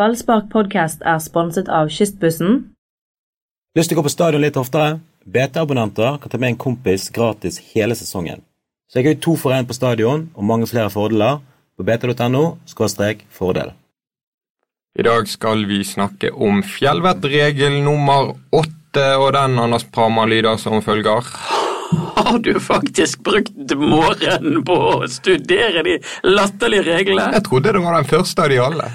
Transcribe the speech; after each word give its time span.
Ballspark 0.00 0.46
podcast 0.48 1.02
er 1.04 1.18
sponset 1.20 1.66
av 1.68 1.90
Kystbussen. 1.92 2.54
Lyst 3.76 3.90
til 3.90 3.98
å 3.98 4.00
gå 4.00 4.06
på 4.06 4.12
stadion 4.14 4.40
litt 4.40 4.56
oftere? 4.56 4.94
BT-abonnenter 5.28 6.14
kan 6.22 6.32
ta 6.32 6.38
med 6.40 6.54
en 6.54 6.60
kompis 6.62 7.10
gratis 7.12 7.58
hele 7.74 7.92
sesongen. 7.98 8.40
Så 8.88 8.96
jeg 8.96 9.04
har 9.04 9.12
jo 9.12 9.20
to 9.26 9.34
for 9.42 9.52
én 9.52 9.68
på 9.68 9.76
stadion 9.76 10.22
og 10.32 10.46
mange 10.48 10.70
flere 10.70 10.88
fordeler 10.94 11.42
på 11.76 11.84
bt.no 11.84 12.44
fordel. 13.36 13.74
I 14.96 15.04
dag 15.04 15.28
skal 15.28 15.66
vi 15.68 15.82
snakke 15.84 16.32
om 16.32 16.64
fjellvettregel 16.64 17.82
nummer 17.84 18.32
åtte, 18.56 19.04
og 19.20 19.34
den 19.36 19.60
Anders 19.60 19.84
Prama 19.84 20.24
lyder 20.24 20.56
som 20.56 20.80
følger. 20.80 21.28
Har 22.16 22.40
du 22.40 22.54
faktisk 22.56 23.20
brukt 23.20 23.76
morgenen 23.76 24.64
på 24.64 24.80
å 24.94 25.06
studere 25.12 25.84
de 25.84 26.00
latterlige 26.24 26.88
reglene? 26.88 27.34
Jeg 27.36 27.48
trodde 27.52 27.76
det 27.76 27.84
var 27.84 28.00
den 28.00 28.12
første 28.16 28.48
av 28.48 28.48
de 28.48 28.64
alle. 28.64 28.90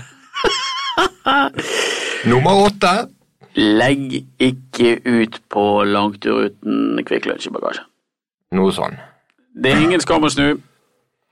Nummer 2.32 2.66
åtte. 2.68 2.94
Legg 3.56 4.16
ikke 4.42 4.98
ut 5.06 5.40
på 5.52 5.66
langtur 5.88 6.50
uten 6.50 7.04
Kvikk 7.08 7.30
Lunsj 7.30 7.48
i 7.48 7.54
bagasjen. 7.56 7.88
Noe 8.56 8.74
sånn. 8.76 8.98
Det 9.56 9.72
er 9.72 9.84
ingen 9.84 10.04
skam 10.04 10.28
å 10.28 10.32
snu. 10.32 10.58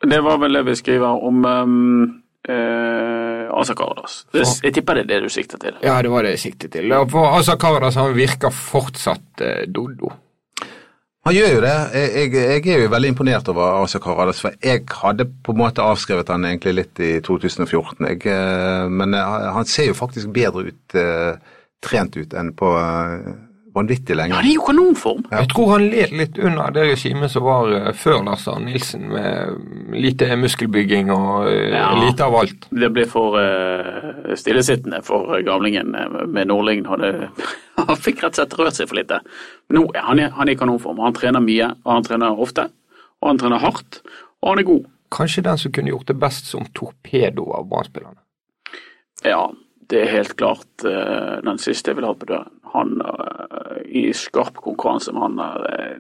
Det 0.03 0.20
var 0.23 0.39
vel 0.39 0.55
det 0.55 0.63
vi 0.67 0.76
skriver 0.80 1.23
om 1.27 1.44
um, 1.44 2.05
uh, 2.48 3.52
Asa 3.59 3.76
Karadas. 3.76 4.22
Det, 4.31 4.44
jeg 4.63 4.76
tipper 4.77 4.99
det 4.99 5.05
er 5.05 5.12
det 5.12 5.20
du 5.27 5.31
sikter 5.31 5.59
til. 5.59 5.77
Ja, 5.84 5.98
det 6.03 6.11
var 6.11 6.23
det 6.23 6.36
jeg 6.38 6.44
siktet 6.48 6.75
til. 6.75 6.95
For 7.11 7.38
Asa 7.39 7.58
Karadas 7.59 8.00
han 8.00 8.16
virker 8.16 8.55
fortsatt 8.55 9.44
uh, 9.44 9.64
dodo. 9.67 10.11
Han 11.23 11.36
gjør 11.38 11.54
jo 11.54 11.59
det. 11.63 11.76
Jeg, 11.95 12.32
jeg, 12.36 12.68
er 12.68 12.82
jo 12.84 12.91
veldig 12.91 13.09
imponert 13.13 13.48
over 13.52 13.77
Asa 13.80 14.00
Karadas, 14.04 14.41
for 14.44 14.55
jeg 14.59 14.84
hadde 14.91 15.30
på 15.45 15.54
en 15.54 15.62
måte 15.62 15.86
avskrevet 15.86 16.31
han 16.34 16.44
egentlig 16.50 16.73
litt 16.76 17.00
i 17.00 17.14
2014. 17.23 18.09
Jeg, 18.09 18.20
eh, 18.27 18.90
men 18.91 19.16
eh, 19.16 19.45
han 19.55 19.70
ser 19.70 19.88
jo 19.88 19.95
faktisk 19.95 20.34
bedre 20.36 20.67
ut, 20.67 20.98
eh, 21.00 21.62
trent 21.84 22.17
ut, 22.20 22.36
enn 22.36 22.52
på 22.59 22.73
vanvittig 23.73 24.16
lenge. 24.16 24.35
Ja, 24.35 24.41
det 24.45 24.52
er 24.52 24.57
jo 24.57 24.66
kanonform. 24.67 25.23
Jeg 25.31 25.49
tror 25.52 25.71
han 25.73 25.85
led 25.89 26.13
litt 26.19 26.38
under 26.38 26.73
det 26.75 26.85
regimet 26.91 27.31
som 27.33 27.45
var 27.47 27.71
eh, 27.73 27.89
før 27.97 28.21
Lars 28.27 28.45
Arne 28.52 28.69
Nilsen, 28.69 29.07
med 29.09 29.97
lite 29.97 30.29
muskelbygging 30.39 31.11
og 31.13 31.49
eh, 31.49 31.73
Ja. 31.73 31.88
lite 31.97 32.27
av 32.27 32.38
alt. 32.41 32.67
Det 32.69 32.89
blir 32.94 33.09
for 33.09 33.39
uh, 33.39 34.35
stillesittende 34.38 35.01
for 35.05 35.33
gamlingen 35.45 35.95
med 36.27 36.47
Nordling. 36.47 36.85
Han 37.81 37.97
fikk 37.97 38.23
rett 38.23 38.38
og 38.38 38.41
slett 38.41 38.57
rørt 38.59 38.77
seg 38.77 38.89
for 38.91 38.99
lite. 39.01 39.19
Nå 39.73 39.88
er 39.95 40.05
han, 40.05 40.19
han 40.38 40.47
er 40.49 40.53
i 40.53 40.59
kanonform. 40.59 40.99
Han 41.01 41.16
trener 41.17 41.41
mye, 41.41 41.71
og 41.83 41.95
han 41.95 42.05
trener 42.05 42.39
ofte. 42.45 42.67
Og 43.23 43.31
han 43.31 43.39
trener 43.41 43.63
hardt, 43.63 44.03
og 44.44 44.51
han 44.51 44.61
er 44.61 44.67
god. 44.67 44.85
Kanskje 45.13 45.44
den 45.45 45.57
som 45.61 45.73
kunne 45.73 45.89
gjort 45.94 46.09
det 46.11 46.17
best 46.21 46.49
som 46.51 46.66
torpedo 46.77 47.47
av 47.57 47.66
Brann-spillerne. 47.71 48.19
Ja, 49.25 49.47
det 49.89 50.02
er 50.02 50.12
helt 50.12 50.36
klart 50.39 50.86
eh, 50.88 51.39
den 51.45 51.59
siste 51.62 51.92
jeg 51.92 52.00
vil 52.00 52.08
ha 52.08 52.14
på 52.17 52.30
døren. 52.30 52.52
Han 52.73 52.95
eh, 53.02 53.81
i 54.02 54.03
skarp 54.17 54.58
konkurranse 54.64 55.14
med 55.14 55.22
han 55.22 55.38
der 55.38 55.66
uh, 55.67 55.98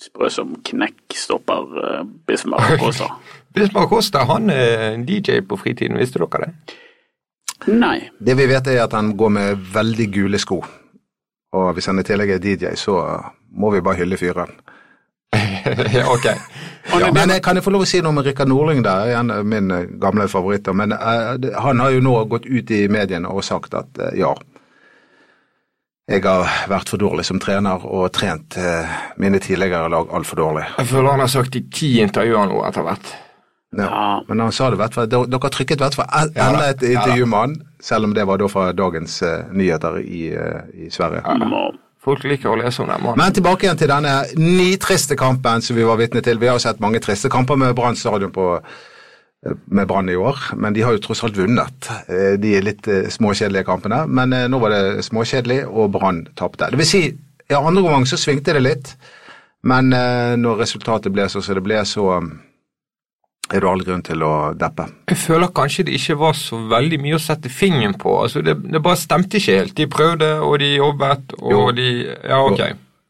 sprø 0.00 0.28
som 0.32 0.56
knekkstopper 0.66 1.76
uh, 1.76 2.02
Bismar 2.28 2.76
Kosa. 2.80 3.08
Bismar 3.56 3.88
Costa 3.88 4.26
han 4.28 4.50
er 4.52 4.90
en 4.90 5.06
DJ 5.08 5.40
på 5.48 5.56
fritiden, 5.56 5.96
visste 5.96 6.20
dere 6.20 6.44
det? 6.44 6.76
Nei. 7.72 8.10
Det 8.20 8.36
vi 8.36 8.48
vet 8.50 8.68
er 8.68 8.82
at 8.84 8.92
han 8.92 9.14
går 9.16 9.32
med 9.32 9.62
veldig 9.72 10.08
gule 10.12 10.40
sko. 10.42 10.60
Og 11.56 11.72
hvis 11.72 11.88
han 11.88 12.02
i 12.02 12.04
tillegg 12.04 12.34
er 12.34 12.42
DJ, 12.42 12.74
så 12.76 12.98
må 13.56 13.70
vi 13.72 13.80
bare 13.80 14.02
hylle 14.02 14.18
fyren. 14.20 14.52
ja, 15.98 16.06
ok. 16.12 16.26
Ja, 17.00 17.12
men 17.12 17.30
jeg, 17.34 17.42
kan 17.42 17.58
jeg 17.58 17.64
få 17.66 17.72
lov 17.74 17.82
å 17.82 17.88
si 17.88 17.98
noe 18.02 18.12
om 18.14 18.20
Rikard 18.22 18.50
Norling 18.50 18.82
der, 18.86 19.08
igjen 19.10 19.32
eh, 19.34 19.42
min 19.46 19.72
eh, 19.74 19.88
gamle 20.02 20.28
favoritt. 20.30 20.68
Men 20.76 20.94
uh, 20.94 21.34
han 21.62 21.82
har 21.82 21.94
jo 21.96 22.02
nå 22.04 22.14
gått 22.30 22.46
ut 22.46 22.70
i 22.70 22.84
mediene 22.92 23.30
og 23.32 23.44
sagt 23.46 23.74
at 23.74 23.98
uh, 23.98 24.12
ja, 24.16 24.32
jeg 26.06 26.22
har 26.22 26.46
vært 26.70 26.92
for 26.92 27.02
dårlig 27.02 27.26
som 27.26 27.40
trener 27.42 27.82
og 27.82 28.12
trent 28.14 28.54
uh, 28.62 28.98
mine 29.18 29.40
tidligere 29.42 29.90
lag 29.90 30.12
altfor 30.14 30.38
dårlig. 30.44 30.66
Jeg 30.78 30.90
føler 30.92 31.16
han 31.16 31.24
har 31.24 31.32
sagt 31.32 31.58
i 31.58 31.64
ti 31.74 31.96
intervjuer 32.04 32.52
nå 32.52 32.62
etter 32.68 32.86
hvert. 32.86 33.14
Ja. 33.76 33.88
Ja. 33.90 34.04
Men 34.28 34.44
han 34.46 34.54
sa 34.54 34.70
det, 34.70 34.78
hvert 34.80 34.94
fall, 34.94 35.08
dere 35.10 35.50
trykket 35.52 35.82
hvert 35.82 35.96
fall 35.98 36.06
en- 36.06 36.30
Ja 36.36 36.44
da. 36.46 36.52
enda 36.52 36.68
et 36.70 36.86
Ja 36.86 37.00
intervju 37.00 37.26
med 37.26 37.38
han, 37.42 37.56
selv 37.82 38.06
om 38.06 38.14
det 38.14 38.24
var 38.30 38.38
da 38.40 38.46
fra 38.48 38.70
dagens 38.72 39.18
nyheter 39.52 39.98
i, 40.06 40.22
i 40.86 40.88
Sverige. 40.94 41.26
Må, 41.42 41.66
Folk 42.06 42.22
liker 42.22 42.52
å 42.52 42.58
lese 42.60 42.84
om 42.84 42.90
den 42.90 43.02
mannen. 43.02 43.18
Men 43.18 43.34
tilbake 43.34 43.66
igjen 43.66 43.78
til 43.80 43.90
denne 43.90 44.20
nitriste 44.38 45.16
kampen 45.18 45.64
som 45.64 45.74
vi 45.74 45.86
var 45.86 45.98
vitne 45.98 46.22
til. 46.22 46.38
Vi 46.38 46.50
har 46.50 46.60
sett 46.62 46.82
mange 46.82 47.00
triste 47.02 47.30
kamper 47.32 47.58
med 47.58 47.74
Brann 47.74 47.98
stadion 47.98 48.34
på 48.34 48.52
med 49.66 49.86
Brann 49.86 50.08
i 50.10 50.16
år, 50.16 50.38
men 50.58 50.74
de 50.74 50.82
har 50.82 50.96
jo 50.96 51.02
tross 51.04 51.22
alt 51.26 51.36
vunnet 51.38 51.88
eh, 52.10 52.34
de 52.40 52.56
litt 52.64 52.88
eh, 52.90 53.06
småkjedelige 53.12 53.66
kampene. 53.68 54.00
Men 54.08 54.32
eh, 54.34 54.46
nå 54.50 54.58
var 54.62 54.74
det 54.74 55.04
småkjedelig, 55.06 55.60
og 55.68 55.92
Brann 55.94 56.24
tapte. 56.38 56.70
Det 56.72 56.80
vil 56.80 56.88
si, 56.88 57.02
ja, 57.46 57.60
andre 57.60 57.84
omgang 57.84 58.08
så 58.10 58.18
svingte 58.18 58.56
det 58.56 58.64
litt, 58.64 58.90
men 59.66 59.92
eh, 59.94 60.34
når 60.40 60.64
resultatet 60.64 61.14
ble 61.14 61.28
sånn 61.30 61.44
som 61.46 61.58
det 61.58 61.64
ble, 61.66 61.78
så 61.86 62.08
er 63.52 63.62
det 63.62 63.68
all 63.70 63.82
grunn 63.86 64.02
til 64.02 64.22
å 64.26 64.32
deppe. 64.58 64.88
Jeg 65.10 65.18
føler 65.22 65.52
kanskje 65.54 65.84
det 65.86 65.98
ikke 66.00 66.16
var 66.18 66.34
så 66.38 66.58
veldig 66.70 66.98
mye 67.02 67.18
å 67.18 67.22
sette 67.22 67.52
fingeren 67.52 67.94
på. 68.00 68.16
Altså, 68.24 68.42
det, 68.42 68.56
det 68.72 68.82
bare 68.82 68.98
stemte 68.98 69.38
ikke 69.38 69.58
helt. 69.60 69.76
De 69.78 69.86
prøvde, 69.90 70.32
og 70.42 70.58
de 70.62 70.72
jobbet, 70.74 71.36
og 71.42 71.52
Jo. 71.52 71.62
de 71.76 71.86
Ja, 72.26 72.40
ok. 72.42 72.64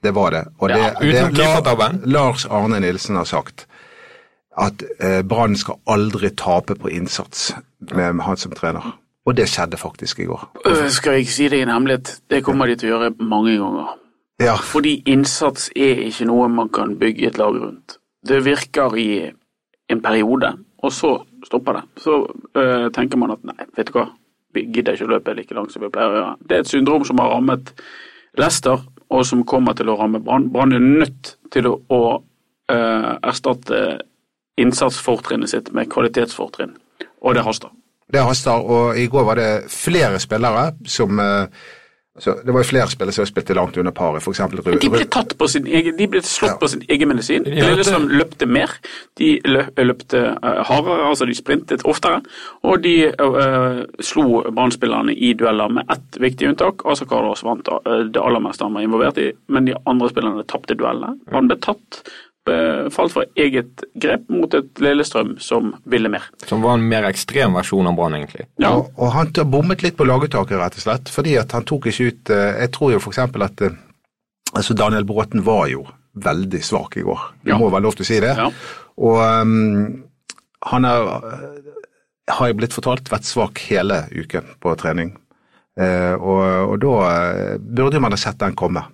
Det 0.04 0.12
var 0.14 0.30
det. 0.30 0.44
Og 0.60 0.70
Ja, 0.70 0.92
det, 1.00 1.32
det. 1.34 1.90
Lars 2.04 2.46
Arne 2.46 2.80
Nilsen 2.80 3.16
har 3.16 3.24
sagt 3.24 3.66
at 4.56 4.82
eh, 5.00 5.22
Brann 5.22 5.56
skal 5.56 5.80
aldri 5.86 6.30
tape 6.30 6.76
på 6.80 6.88
innsats 6.92 7.54
med 7.92 8.20
han 8.24 8.36
som 8.36 8.52
trener. 8.56 8.94
Og 9.26 9.34
det 9.36 9.48
skjedde 9.50 9.76
faktisk 9.76 10.20
i 10.22 10.28
går. 10.28 10.44
skal 10.94 11.18
jeg 11.18 11.26
si 11.28 11.48
deg 11.50 11.64
en 11.64 11.72
hemmelighet? 11.74 12.20
Det 12.30 12.44
kommer 12.46 12.70
de 12.70 12.76
til 12.78 12.92
å 12.92 12.98
gjøre 13.00 13.14
mange 13.18 13.56
ganger. 13.58 13.96
Ja, 14.40 14.54
Fordi 14.60 15.00
innsats 15.08 15.70
er 15.74 16.04
ikke 16.06 16.28
noe 16.28 16.48
man 16.52 16.68
kan 16.68 16.94
bygge 17.00 17.26
et 17.32 17.38
lag 17.40 17.56
rundt. 17.56 17.96
Det 18.26 18.44
virker 18.44 18.96
i 19.00 19.32
en 19.92 20.02
periode, 20.02 20.52
og 20.82 20.92
så 20.92 21.12
stopper 21.46 21.78
det. 21.78 21.82
Så 22.02 22.18
øh, 22.56 22.88
tenker 22.94 23.20
man 23.20 23.34
at 23.36 23.44
nei, 23.46 23.68
vet 23.76 23.90
du 23.90 23.98
hva, 23.98 24.08
vi 24.56 24.66
gidder 24.72 24.96
ikke 24.96 25.06
å 25.06 25.14
løpe 25.14 25.34
like 25.36 25.54
langt 25.54 25.74
som 25.74 25.84
vi 25.84 25.92
pleier 25.92 26.12
å 26.12 26.18
gjøre. 26.20 26.34
Det 26.48 26.56
er 26.56 26.64
et 26.64 26.72
syndrom 26.72 27.04
som 27.06 27.20
har 27.22 27.32
rammet 27.34 27.72
Leicester, 28.40 28.82
og 29.12 29.22
som 29.28 29.44
kommer 29.46 29.76
til 29.78 29.90
å 29.92 29.96
ramme 30.00 30.20
Brann. 30.24 30.48
Brann 30.52 30.74
er 30.74 30.82
nødt 30.82 31.36
til 31.54 31.70
å, 31.70 31.76
å 31.92 32.02
øh, 32.72 33.12
erstatte 33.22 33.82
innsatsfortrinnet 34.60 35.52
sitt 35.52 35.72
med 35.76 35.90
kvalitetsfortrinn, 35.92 36.74
og 37.20 37.36
det 37.36 37.44
haster. 37.44 37.72
det 38.12 38.22
haster. 38.24 38.64
Og 38.64 38.98
i 38.98 39.06
går 39.12 39.26
var 39.28 39.38
det 39.38 39.50
flere 39.72 40.18
spillere 40.22 40.70
som 40.88 41.20
eh, 41.20 41.66
altså, 42.16 42.34
Det 42.44 42.54
var 42.54 42.62
jo 42.64 42.68
flere 42.68 42.88
spillere 42.90 43.14
som 43.14 43.28
spilte 43.28 43.54
langt 43.56 43.76
under 43.76 43.94
paret, 43.96 44.22
f.eks. 44.22 44.40
Men 44.66 44.80
de 44.82 44.90
ble 44.92 45.04
tatt 45.12 45.36
på 45.38 45.48
sin 45.50 45.66
egen, 45.66 45.96
de 45.96 46.08
ble 46.10 46.22
slått 46.24 46.56
Ja. 46.56 46.58
på 46.60 46.68
sin 46.72 46.82
egen 46.88 47.08
medisin. 47.08 47.46
Lillestrøm 47.46 48.08
løpte 48.12 48.48
mer, 48.50 48.72
de 49.20 49.30
løpte 49.44 50.22
eh, 50.34 50.60
hardere, 50.68 51.08
altså 51.10 51.28
de 51.28 51.36
sprintet 51.36 51.84
oftere, 51.86 52.22
og 52.66 52.82
de 52.82 52.96
uh, 53.20 53.82
slo 54.00 54.42
Brann-spillerne 54.50 55.14
i 55.14 55.32
dueller 55.38 55.72
med 55.72 55.90
ett 55.92 56.20
viktig 56.20 56.50
unntak. 56.50 56.84
Altså 56.84 57.06
Carlos 57.08 57.44
vant 57.46 57.68
eh, 57.68 58.06
det 58.10 58.22
aller 58.22 58.42
meste 58.42 58.66
han 58.66 58.76
var 58.76 58.86
involvert 58.86 59.20
i, 59.22 59.30
men 59.48 59.68
de 59.68 59.76
andre 59.86 60.10
spillerne 60.12 60.46
tapte 60.50 60.76
duellene. 60.78 61.18
Han 61.32 61.50
ble 61.50 61.58
tatt, 61.62 62.02
falt 62.94 63.12
for 63.12 63.24
eget 63.36 63.82
grep 63.98 64.28
mot 64.30 64.52
et 64.54 64.80
Lillestrøm 64.82 65.36
som 65.42 65.72
ville 65.84 66.08
mer. 66.12 66.22
Som 66.46 66.62
var 66.62 66.76
en 66.78 66.86
mer 66.88 67.04
ekstrem 67.08 67.54
versjon 67.58 67.86
av 67.90 67.96
Brann, 67.98 68.14
egentlig. 68.14 68.46
Ja, 68.62 68.74
Og, 68.76 68.92
og 68.96 69.12
han 69.16 69.32
bommet 69.50 69.82
litt 69.82 69.96
på 69.98 70.06
laguttaket, 70.06 70.58
rett 70.60 70.78
og 70.78 70.84
slett. 70.84 71.08
Fordi 71.12 71.36
at 71.40 71.52
han 71.52 71.64
tok 71.66 71.86
ikke 71.90 72.06
ut 72.12 72.30
eh, 72.30 72.60
Jeg 72.62 72.72
tror 72.76 72.92
jo 72.94 73.00
f.eks. 73.02 73.18
at 73.18 73.60
eh, 73.66 73.76
altså 74.54 74.74
Daniel 74.78 75.04
Bråten 75.04 75.42
var 75.46 75.66
jo 75.72 75.86
veldig 76.14 76.62
svak 76.64 76.96
i 76.96 77.02
går. 77.04 77.20
Du 77.44 77.50
Ja. 77.50 77.58
må 77.58 77.68
være 77.70 77.82
lov 77.82 77.96
til 77.98 78.06
å 78.06 78.08
si 78.08 78.20
det. 78.24 78.34
Ja. 78.38 78.50
Og 78.96 79.18
um, 79.20 80.04
han 80.70 80.84
er, 80.88 81.10
eh, 81.28 82.32
har 82.32 82.46
jeg 82.48 82.56
blitt 82.56 82.72
fortalt 82.72 83.10
vært 83.12 83.26
svak 83.28 83.58
hele 83.68 84.04
uken 84.14 84.54
på 84.62 84.72
trening. 84.80 85.16
Eh, 85.76 86.14
og, 86.16 86.70
og 86.72 86.78
da 86.80 86.92
eh, 87.04 87.56
burde 87.60 88.00
man 88.00 88.14
ha 88.14 88.18
sett 88.20 88.38
den 88.40 88.54
komme. 88.56 88.86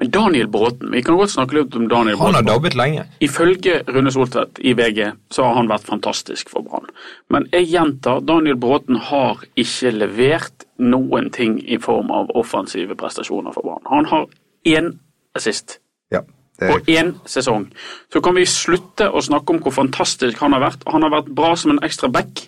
Men 0.00 0.10
Daniel 0.10 0.48
Bråten, 0.48 0.88
vi 0.94 1.02
kan 1.04 1.18
godt 1.20 1.34
snakke 1.34 1.58
litt 1.58 1.74
om 1.76 1.84
Daniel 1.90 2.16
Bråten. 2.16 2.32
Han 2.32 2.38
har 2.38 2.46
dabbet 2.48 2.76
lenge. 2.78 3.04
Ifølge 3.20 3.82
Rune 3.92 4.12
Soltvedt 4.14 4.62
i 4.64 4.72
VG 4.78 5.10
så 5.28 5.44
har 5.44 5.58
han 5.58 5.68
vært 5.68 5.84
fantastisk 5.84 6.48
for 6.48 6.64
Brann. 6.64 6.88
Men 7.28 7.44
jeg 7.52 7.68
gjentar, 7.74 8.22
Daniel 8.24 8.56
Bråten 8.60 8.96
har 9.10 9.44
ikke 9.60 9.92
levert 9.92 10.64
noen 10.80 11.28
ting 11.34 11.58
i 11.60 11.76
form 11.82 12.08
av 12.14 12.32
offensive 12.40 12.96
prestasjoner 12.96 13.52
for 13.52 13.68
Brann. 13.68 13.84
Han 13.92 14.08
har 14.08 14.24
én 14.64 14.94
assist 15.36 15.76
Ja, 16.08 16.22
det, 16.56 16.70
på 16.70 16.80
én 16.88 17.12
sesong. 17.28 17.68
Så 18.08 18.24
kan 18.24 18.40
vi 18.40 18.48
slutte 18.48 19.10
å 19.12 19.20
snakke 19.20 19.52
om 19.52 19.60
hvor 19.60 19.76
fantastisk 19.76 20.40
han 20.40 20.56
har 20.56 20.64
vært. 20.70 20.88
Han 20.88 21.04
har 21.04 21.12
vært 21.18 21.28
bra 21.36 21.52
som 21.52 21.76
en 21.76 21.84
ekstra 21.84 22.08
back, 22.08 22.46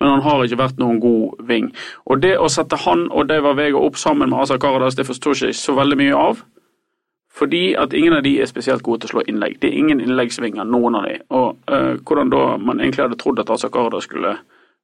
men 0.00 0.10
han 0.10 0.22
har 0.22 0.44
ikke 0.44 0.60
vært 0.60 0.78
noen 0.78 1.00
god 1.02 1.40
ving. 1.48 1.72
Og 2.06 2.22
det 2.22 2.36
å 2.38 2.50
sette 2.52 2.78
han 2.84 3.08
og 3.10 3.26
Deiva 3.30 3.54
Vega 3.58 3.80
opp 3.82 3.98
sammen 3.98 4.30
med 4.30 4.44
Asa 4.44 4.58
Karadas, 4.62 4.94
det 4.98 5.08
forstår 5.08 5.34
ikke 5.34 5.50
jeg 5.50 5.58
så 5.58 5.74
veldig 5.78 5.98
mye 5.98 6.20
av. 6.28 6.44
Fordi 7.38 7.74
at 7.78 7.94
ingen 7.94 8.16
av 8.16 8.22
de 8.26 8.36
er 8.42 8.50
spesielt 8.50 8.82
gode 8.82 9.02
til 9.02 9.10
å 9.10 9.14
slå 9.16 9.24
innlegg. 9.30 9.58
Det 9.62 9.70
er 9.70 9.78
ingen 9.78 10.00
innleggsvinger, 10.02 10.66
noen 10.66 10.98
av 10.98 11.06
de. 11.06 11.18
Og 11.34 11.58
uh, 11.70 11.94
hvordan 12.02 12.32
da 12.34 12.44
man 12.62 12.80
egentlig 12.80 13.04
hadde 13.04 13.18
trodd 13.20 13.42
at 13.42 13.50
Asa 13.54 13.70
Karadas 13.74 14.08
skulle 14.08 14.36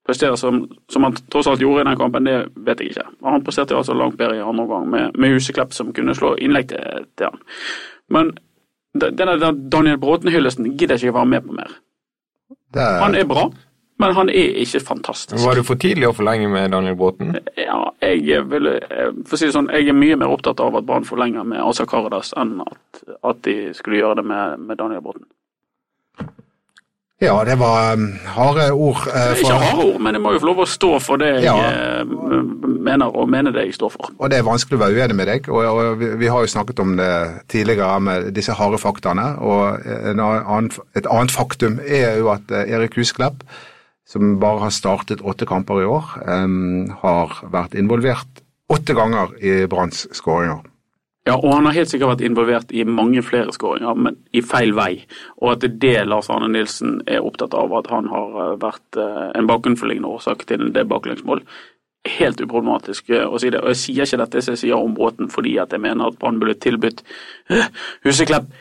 prestere 0.04 0.36
som, 0.36 0.60
som 0.92 1.06
han 1.06 1.16
tross 1.32 1.48
alt 1.48 1.62
gjorde 1.64 1.82
i 1.82 1.88
den 1.88 1.98
kampen, 1.98 2.28
det 2.28 2.36
vet 2.66 2.82
jeg 2.82 2.92
ikke. 2.92 3.06
Han 3.24 3.44
presterte 3.44 3.74
jo 3.74 3.80
altså 3.80 3.96
langt 3.96 4.18
bedre 4.20 4.36
i 4.36 4.44
andre 4.44 4.66
omgang, 4.66 4.88
med, 4.90 5.18
med 5.18 5.34
Huseklepp 5.34 5.72
som 5.74 5.94
kunne 5.96 6.14
slå 6.14 6.34
innlegg 6.36 6.68
til, 6.74 7.06
til 7.16 7.30
han. 7.30 7.40
Men 8.12 8.34
denne 8.94 9.38
Daniel 9.72 9.98
Bråten-hyllesten 10.02 10.74
gidder 10.74 10.98
jeg 10.98 11.08
ikke 11.08 11.18
være 11.18 11.32
med 11.32 11.46
på 11.46 11.56
mer. 11.56 11.78
Det, 12.74 12.84
Han 13.00 13.16
er 13.16 13.24
bra, 13.26 13.48
men 13.98 14.14
han 14.16 14.28
er 14.28 14.56
ikke 14.64 14.80
fantastisk. 14.82 15.38
Var 15.44 15.54
det 15.60 15.64
for 15.66 15.74
tidlig 15.80 16.08
å 16.08 16.14
forlenge 16.16 16.48
med 16.50 16.70
Daniel 16.74 16.96
Bråten? 16.98 17.36
Ja, 17.56 17.80
jeg 18.02 18.42
vil, 18.50 18.66
eh, 18.66 19.10
for 19.26 19.36
å 19.36 19.38
si 19.38 19.46
det 19.46 19.54
sånn, 19.54 19.70
jeg 19.72 19.88
er 19.88 19.92
mye 19.98 20.16
mer 20.18 20.32
opptatt 20.34 20.60
av 20.60 20.74
at 20.76 20.86
Brann 20.88 21.04
forlenger 21.06 21.44
med 21.46 21.60
Asa 21.62 21.86
Karadas 21.86 22.32
enn 22.36 22.60
at, 22.66 23.04
at 23.22 23.42
de 23.46 23.72
skulle 23.74 24.00
gjøre 24.02 24.16
det 24.22 24.24
med, 24.26 24.58
med 24.60 24.78
Daniel 24.82 25.00
Bråten. 25.04 25.26
ja, 27.24 27.38
det 27.46 27.54
var 27.56 27.94
um, 27.94 28.08
harde 28.34 28.66
ord. 28.74 28.96
eh, 29.14 29.38
Ikke 29.40 29.54
harde 29.56 29.84
ord, 29.86 30.00
men 30.02 30.14
jeg 30.18 30.20
må 30.22 30.32
jo 30.34 30.40
få 30.42 30.48
lov 30.50 30.58
å 30.64 30.66
stå 30.68 30.90
for 31.00 31.16
det 31.22 31.30
jeg 31.38 31.44
Ja. 31.46 31.54
eh, 31.70 32.04
mener, 32.84 33.14
og 33.16 33.28
mene 33.32 33.52
det 33.54 33.62
jeg 33.64 33.74
står 33.78 33.92
for. 33.94 34.10
Og 34.18 34.28
det 34.30 34.38
er 34.38 34.44
vanskelig 34.44 34.76
å 34.76 34.82
være 34.82 34.98
uenig 34.98 35.16
med 35.16 35.26
deg. 35.30 35.48
og, 35.48 35.64
og 35.64 35.98
vi, 36.02 36.10
vi 36.20 36.26
har 36.28 36.42
jo 36.44 36.50
snakket 36.52 36.80
om 36.84 36.96
det 36.98 37.12
tidligere 37.48 38.00
med 38.00 38.32
disse 38.36 38.52
harde 38.52 38.76
faktaene. 38.82 39.38
og 39.40 39.86
en 39.86 40.20
annen, 40.20 40.70
Et 40.94 41.06
annet 41.06 41.30
faktum 41.32 41.78
er 41.86 42.18
jo 42.18 42.28
at 42.34 42.50
Erik 42.50 42.98
Husklepp, 43.00 43.40
som 44.08 44.36
bare 44.40 44.66
har 44.66 44.74
startet 44.74 45.24
åtte 45.24 45.48
kamper 45.48 45.80
i 45.82 45.88
år, 45.88 46.14
um, 46.28 46.90
har 47.00 47.38
vært 47.52 47.76
involvert 47.78 48.44
åtte 48.72 48.96
ganger 48.96 49.34
i 49.40 49.64
Branns 49.70 50.06
skåringer. 50.16 50.62
Ja, 51.24 51.38
og 51.38 51.54
han 51.54 51.64
har 51.64 51.72
helt 51.78 51.88
sikkert 51.88 52.10
vært 52.10 52.24
involvert 52.26 52.72
i 52.76 52.82
mange 52.84 53.22
flere 53.24 53.52
skåringer, 53.54 53.96
men 53.96 54.18
i 54.36 54.42
feil 54.44 54.74
vei. 54.76 55.06
Og 55.40 55.54
at 55.54 55.62
det 55.62 55.70
er 55.70 55.78
det 55.84 56.08
Lars 56.10 56.28
Arne 56.32 56.50
Nilsen 56.52 56.98
er 57.08 57.24
opptatt 57.24 57.56
av, 57.56 57.72
at 57.78 57.88
han 57.88 58.10
har 58.12 58.34
eh, 58.42 58.56
vært 58.60 58.98
eh, 59.00 59.30
en 59.32 59.48
bakenforliggende 59.48 60.10
årsak 60.18 60.44
til 60.50 60.68
det 60.76 60.84
baklengsmål. 60.90 61.40
Helt 62.18 62.42
uproblematisk 62.44 63.08
eh, 63.08 63.24
å 63.24 63.40
si 63.40 63.48
det. 63.54 63.62
Og 63.64 63.72
jeg 63.72 63.80
sier 63.80 64.04
ikke 64.04 64.20
dette 64.20 64.44
som 64.44 64.52
jeg 64.52 64.66
sier 64.66 64.76
om 64.76 64.92
Bråten 64.98 65.32
fordi 65.32 65.56
at 65.62 65.72
jeg 65.72 65.80
mener 65.86 66.12
at 66.12 66.20
Brann 66.20 66.42
burde 66.42 66.58
tilbudt 66.60 67.00
Huseklepp 68.04 68.52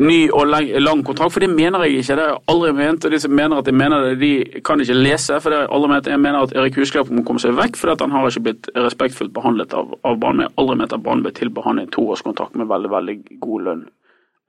ny 0.00 0.30
og 0.30 0.46
lang, 0.46 1.02
kontrakt, 1.04 1.32
for 1.34 1.40
det 1.42 1.50
mener 1.50 1.82
jeg 1.84 2.02
ikke. 2.02 2.16
Det 2.16 2.22
har 2.24 2.30
jeg 2.30 2.42
aldri 2.52 2.72
ment. 2.72 3.04
Og 3.04 3.10
de 3.10 3.18
som 3.18 3.32
mener 3.34 3.58
at 3.58 3.66
jeg 3.66 3.74
mener 3.74 4.04
det, 4.06 4.12
de 4.20 4.60
kan 4.64 4.80
ikke 4.80 4.94
lese. 4.94 5.40
For 5.40 5.50
det 5.50 5.58
har 5.58 5.64
jeg 5.66 5.72
aldri 5.74 5.90
ment. 5.90 6.06
Jeg 6.06 6.20
mener 6.22 6.46
at 6.46 6.54
Erik 6.56 6.78
Husklepp 6.78 7.10
må 7.10 7.24
komme 7.26 7.42
seg 7.42 7.56
vekk, 7.58 7.76
fordi 7.80 7.96
han 8.04 8.14
har 8.14 8.28
ikke 8.30 8.44
blitt 8.46 8.70
respektfullt 8.76 9.32
behandlet 9.34 9.74
av, 9.74 9.96
av 10.06 10.20
Banen. 10.22 10.44
Jeg 10.46 10.52
har 10.52 10.62
aldri 10.62 10.78
ment 10.82 10.94
at 10.94 11.02
Banen 11.02 11.26
ble 11.26 11.34
tilby 11.34 11.64
han 11.66 11.82
en 11.82 11.90
toårskontrakt 11.90 12.54
med 12.60 12.70
veldig, 12.70 12.90
veldig 12.94 13.16
god 13.42 13.66
lønn. 13.68 13.84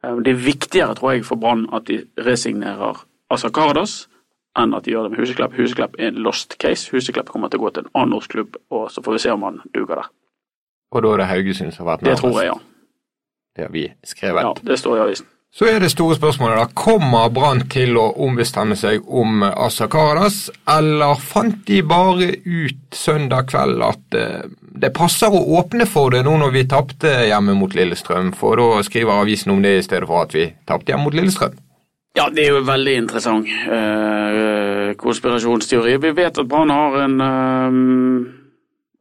Eh, 0.04 0.16
Det 0.22 0.36
er 0.36 0.42
viktigere, 0.46 0.96
tror 0.96 1.16
jeg, 1.16 1.26
for 1.26 1.36
Brann 1.42 1.68
at 1.74 1.88
de 1.90 2.04
resignerer 2.22 3.02
Asa 3.34 3.50
Karadas 3.50 4.04
enn 4.60 4.76
at 4.78 4.86
de 4.86 4.92
gjør 4.94 5.08
det 5.08 5.16
med 5.16 5.24
Huseklepp. 5.24 5.56
Huseklepp 5.58 5.96
er 5.98 6.12
en 6.12 6.22
lost 6.22 6.60
case. 6.62 6.92
Huseklepp 6.94 7.32
kommer 7.34 7.50
til 7.50 7.58
å 7.60 7.64
gå 7.64 7.74
til 7.74 7.88
en 7.88 7.90
annen 7.96 8.14
norsk 8.14 8.36
klubb, 8.36 8.60
og 8.70 8.92
så 8.94 9.02
får 9.02 9.18
vi 9.18 9.24
se 9.24 9.32
om 9.34 9.42
han 9.48 9.58
duger 9.74 10.04
der. 10.04 10.12
Og 10.94 11.02
da 11.02 11.14
er 11.16 11.24
det 11.24 11.26
Haugesund 11.32 11.74
som 11.74 11.88
har 11.88 11.96
vært 11.98 12.06
Det 12.06 12.18
tror 12.20 12.38
jeg, 12.38 12.52
ja. 12.52 12.60
Det 13.56 13.68
har 13.68 13.74
vi 13.74 13.88
skrevet. 14.04 14.42
ja 14.42 14.56
det 14.62 14.78
står 14.82 14.98
i 14.98 15.06
avisen. 15.08 15.30
Så 15.54 15.68
er 15.70 15.84
det 15.84 15.92
store 15.94 16.16
spørsmålet 16.18 16.58
da, 16.58 16.66
kommer 16.74 17.28
Brann 17.30 17.60
til 17.70 17.94
å 18.02 18.08
ombestemme 18.26 18.74
seg 18.74 19.04
om 19.06 19.44
Asa 19.46 19.86
Karadas, 19.86 20.48
eller 20.66 21.20
fant 21.22 21.60
de 21.68 21.84
bare 21.86 22.32
ut 22.42 22.98
søndag 22.98 23.52
kveld 23.52 23.84
at 23.86 24.18
eh, 24.18 24.48
det 24.82 24.90
passer 24.98 25.30
å 25.30 25.44
åpne 25.60 25.86
for 25.86 26.10
det 26.16 26.24
nå 26.26 26.34
når 26.42 26.56
vi 26.56 26.66
tapte 26.72 27.12
hjemme 27.28 27.54
mot 27.60 27.76
Lillestrøm, 27.78 28.34
for 28.34 28.58
da 28.58 28.82
skriver 28.82 29.22
avisen 29.22 29.54
om 29.54 29.62
det 29.62 29.76
i 29.78 29.86
stedet 29.86 30.10
for 30.10 30.26
at 30.26 30.34
vi 30.34 30.48
tapte 30.66 30.90
hjemme 30.90 31.06
mot 31.06 31.20
Lillestrøm? 31.22 31.54
Ja, 32.18 32.32
det 32.34 32.48
er 32.48 32.58
jo 32.58 32.66
veldig 32.66 32.98
interessant 33.04 33.50
eh, 33.50 34.96
konspirasjonsteori. 34.98 36.00
Vi 36.02 36.16
vet 36.18 36.42
at 36.42 36.50
Brann 36.50 36.74
har 36.74 36.98
en 37.06 37.22
uh, 37.22 38.43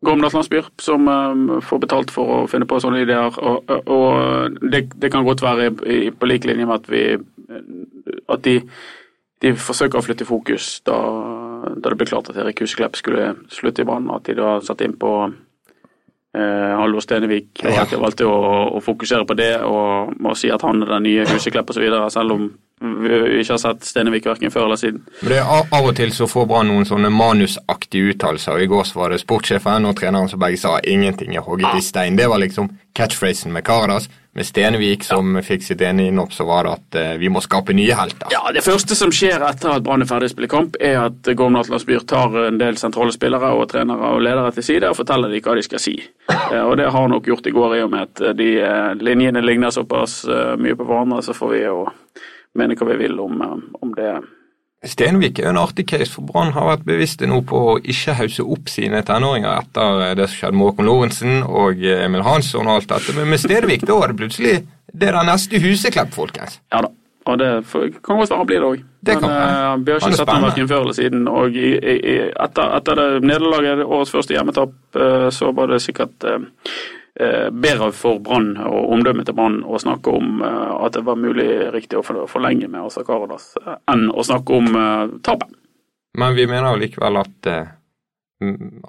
Gormdalslandsbyr 0.03 0.71
som 0.83 1.07
eh, 1.09 1.61
får 1.67 1.83
betalt 1.85 2.11
for 2.15 2.33
å 2.37 2.41
finne 2.51 2.67
på 2.71 2.81
sånne 2.83 3.05
ideer. 3.05 3.37
Og, 3.39 3.71
og- 3.87 4.59
det, 4.73 4.87
det 4.99 5.11
kan 5.15 5.25
godt 5.27 5.43
være 5.45 5.71
i, 5.87 6.01
på 6.11 6.27
lik 6.31 6.45
linje 6.49 6.67
med 6.67 6.81
at 6.81 6.91
vi 6.91 7.05
at 8.33 8.43
de, 8.47 8.57
de 9.45 9.53
forsøker 9.59 9.99
å 10.01 10.05
flytte 10.05 10.25
fokus 10.27 10.81
da, 10.87 10.97
da 11.77 11.91
det 11.93 11.99
ble 12.01 12.07
klart 12.09 12.31
at 12.33 12.39
Erik 12.41 12.63
Huseklepp 12.65 12.97
skulle 12.99 13.33
slutte 13.53 13.83
i 13.85 13.87
Brann. 13.89 14.09
At 14.15 14.27
de 14.31 14.35
da 14.39 14.57
satte 14.65 14.87
inn 14.89 14.97
på 14.99 15.13
eh, 15.29 16.73
Halvor 16.81 17.05
Stenevik, 17.05 17.63
og 17.67 17.79
at 17.85 17.93
de 17.93 18.01
valgte 18.03 18.27
å, 18.29 18.39
å 18.79 18.83
fokusere 18.83 19.27
på 19.29 19.37
det 19.39 19.53
og, 19.69 20.15
og 20.25 20.37
si 20.41 20.51
at 20.55 20.65
han 20.67 20.83
er 20.83 20.95
den 20.97 21.07
nye 21.11 21.27
Huseklepp 21.31 21.71
osv., 21.75 21.85
selv 22.15 22.37
om 22.39 22.49
vi 22.83 23.41
ikke 23.43 23.55
har 23.55 23.63
sett 23.63 23.85
Stenevik 23.89 24.27
verken 24.27 24.51
før 24.55 24.67
eller 24.69 24.81
siden. 24.81 25.03
Men 25.23 25.33
det 25.35 25.39
er 25.41 25.51
av 25.79 25.89
og 25.89 25.97
til 25.97 26.13
så 26.15 26.29
får 26.31 26.49
Brann 26.51 26.71
noen 26.73 26.89
sånne 26.89 27.11
manusaktige 27.15 28.15
uttalelser. 28.15 28.63
I 28.63 28.71
går 28.71 28.85
så 28.89 29.01
var 29.03 29.13
det 29.15 29.23
sportssjefen 29.23 29.89
og 29.89 29.97
treneren 30.01 30.29
som 30.29 30.41
begge 30.43 30.59
sa 30.61 30.79
'ingenting 30.83 31.37
er 31.37 31.41
hogget 31.47 31.75
i 31.75 31.81
stein'. 31.85 32.17
Det 32.17 32.29
var 32.29 32.39
liksom 32.39 32.71
catchphrasen 32.95 33.53
med 33.53 33.65
Karadas. 33.65 34.09
Med 34.35 34.47
Stenevik 34.47 35.05
som 35.05 35.37
fikk 35.45 35.63
sitt 35.63 35.83
ene 35.85 36.07
innhopp, 36.09 36.33
så 36.33 36.47
var 36.49 36.65
det 36.65 36.73
at 36.73 36.95
eh, 36.97 37.19
vi 37.21 37.29
må 37.29 37.41
skape 37.45 37.75
nye 37.77 37.93
helter. 37.93 38.31
Ja, 38.33 38.49
Det 38.53 38.65
første 38.65 38.97
som 38.97 39.11
skjer 39.13 39.45
etter 39.45 39.75
at 39.75 39.83
Brann 39.85 40.01
er 40.01 40.09
ferdig 40.09 40.31
å 40.31 40.33
spille 40.33 40.49
kamp, 40.49 40.77
er 40.81 41.03
at 41.05 41.29
Gorm 41.37 41.57
Atlasbyr 41.61 42.01
tar 42.09 42.47
en 42.47 42.57
del 42.57 42.79
sentrale 42.81 43.13
spillere 43.13 43.53
og 43.53 43.69
trenere 43.69 44.15
og 44.15 44.23
ledere 44.23 44.53
til 44.57 44.63
side 44.63 44.89
og 44.89 44.97
forteller 44.97 45.29
dem 45.29 45.45
hva 45.45 45.55
de 45.55 45.63
skal 45.63 45.79
si. 45.79 45.99
Eh, 46.31 46.63
Og 46.65 46.77
det 46.79 46.89
har 46.89 47.01
han 47.01 47.11
nok 47.11 47.27
gjort 47.29 47.47
i 47.47 47.51
går, 47.51 47.77
i 47.77 47.83
og 47.83 47.91
med 47.91 48.01
at 48.09 48.37
de 48.39 48.49
eh, 48.61 48.95
linjene 48.95 49.45
ligner 49.45 49.71
såpass 49.71 50.25
eh, 50.25 50.57
mye 50.57 50.77
på 50.77 50.85
hverandre, 50.89 51.23
så 51.23 51.35
får 51.37 51.51
vi 51.53 51.61
jo 51.67 51.87
mene 52.59 52.77
hva 52.77 52.89
vi 52.93 53.01
vil 53.01 53.21
om, 53.21 53.43
eh, 53.43 53.59
om 53.83 53.93
det. 53.97 54.13
Stenvik 54.83 55.39
er 55.39 55.53
en 55.53 55.61
artig 55.61 55.85
case, 55.87 56.11
for 56.11 56.27
Brann 56.27 56.51
har 56.57 56.67
vært 56.67 56.87
bevisste 56.89 57.29
nå 57.31 57.39
på 57.47 57.59
å 57.73 57.75
ikke 57.79 58.17
hause 58.19 58.43
opp 58.43 58.71
sine 58.71 58.99
tenåringer 59.07 59.61
etter 59.61 60.17
det 60.19 60.27
som 60.27 60.41
skjedde 60.41 60.59
med 60.59 60.67
Håkon 60.67 60.89
Lorentzen 60.89 61.37
og 61.47 61.85
eh, 61.87 62.03
Emil 62.09 62.25
Hansson 62.27 62.67
og 62.67 62.81
alt 62.81 62.91
dette. 62.91 63.15
Men 63.19 63.31
med 63.31 63.43
Stenvik 63.43 63.87
da 63.87 64.01
var 64.01 64.11
det 64.11 64.19
plutselig 64.19 64.57
det 64.93 65.09
er 65.09 65.17
den 65.21 65.31
neste 65.31 65.61
Huseklepp, 65.63 66.11
folkens. 66.17 66.59
Ja 66.75 66.83
da. 66.85 66.91
Og 67.31 67.37
det 67.39 67.49
kan 68.03 68.19
godt 68.19 68.33
være 68.35 68.47
blir 68.49 68.59
det 68.59 68.67
òg. 68.67 68.81
Men 69.07 69.29
eh, 69.29 69.77
vi 69.87 69.93
har 69.93 70.01
ikke 70.01 70.17
sett 70.19 70.33
ham 70.33 70.47
verken 70.49 70.71
før 70.73 70.81
eller 70.83 70.97
siden. 70.97 71.29
Og 71.31 71.55
i, 71.55 71.71
i, 71.79 72.17
etter, 72.35 72.75
etter 72.81 72.99
det 72.99 73.07
nederlaget, 73.23 73.85
årets 73.87 74.11
første 74.11 74.35
hjemmetap, 74.35 74.75
så 75.31 75.53
var 75.55 75.71
det 75.71 75.79
sikkert 75.85 76.27
eh, 76.27 76.49
bedre 77.53 77.91
for 77.93 78.19
Brann 78.25 78.55
og 78.57 78.93
omdømmet 78.95 79.27
til 79.29 79.35
Brann 79.37 79.59
å 79.69 79.77
snakke 79.83 80.15
om 80.17 80.41
eh, 80.43 80.71
at 80.87 80.95
det 80.97 81.03
var 81.05 81.19
mulig 81.21 81.49
riktig 81.75 81.99
å 82.01 82.05
forlenge 82.31 82.69
med 82.73 82.81
Asa 82.87 83.05
Karadas, 83.05 83.51
eh, 83.61 83.77
enn 83.93 84.07
å 84.13 84.25
snakke 84.25 84.57
om 84.57 84.71
eh, 84.81 85.13
tapet. 85.27 85.53
Men 86.17 86.35
vi 86.37 86.47
mener 86.49 86.73
jo 86.75 86.81
likevel 86.87 87.21
at 87.21 87.51
eh, 87.53 87.71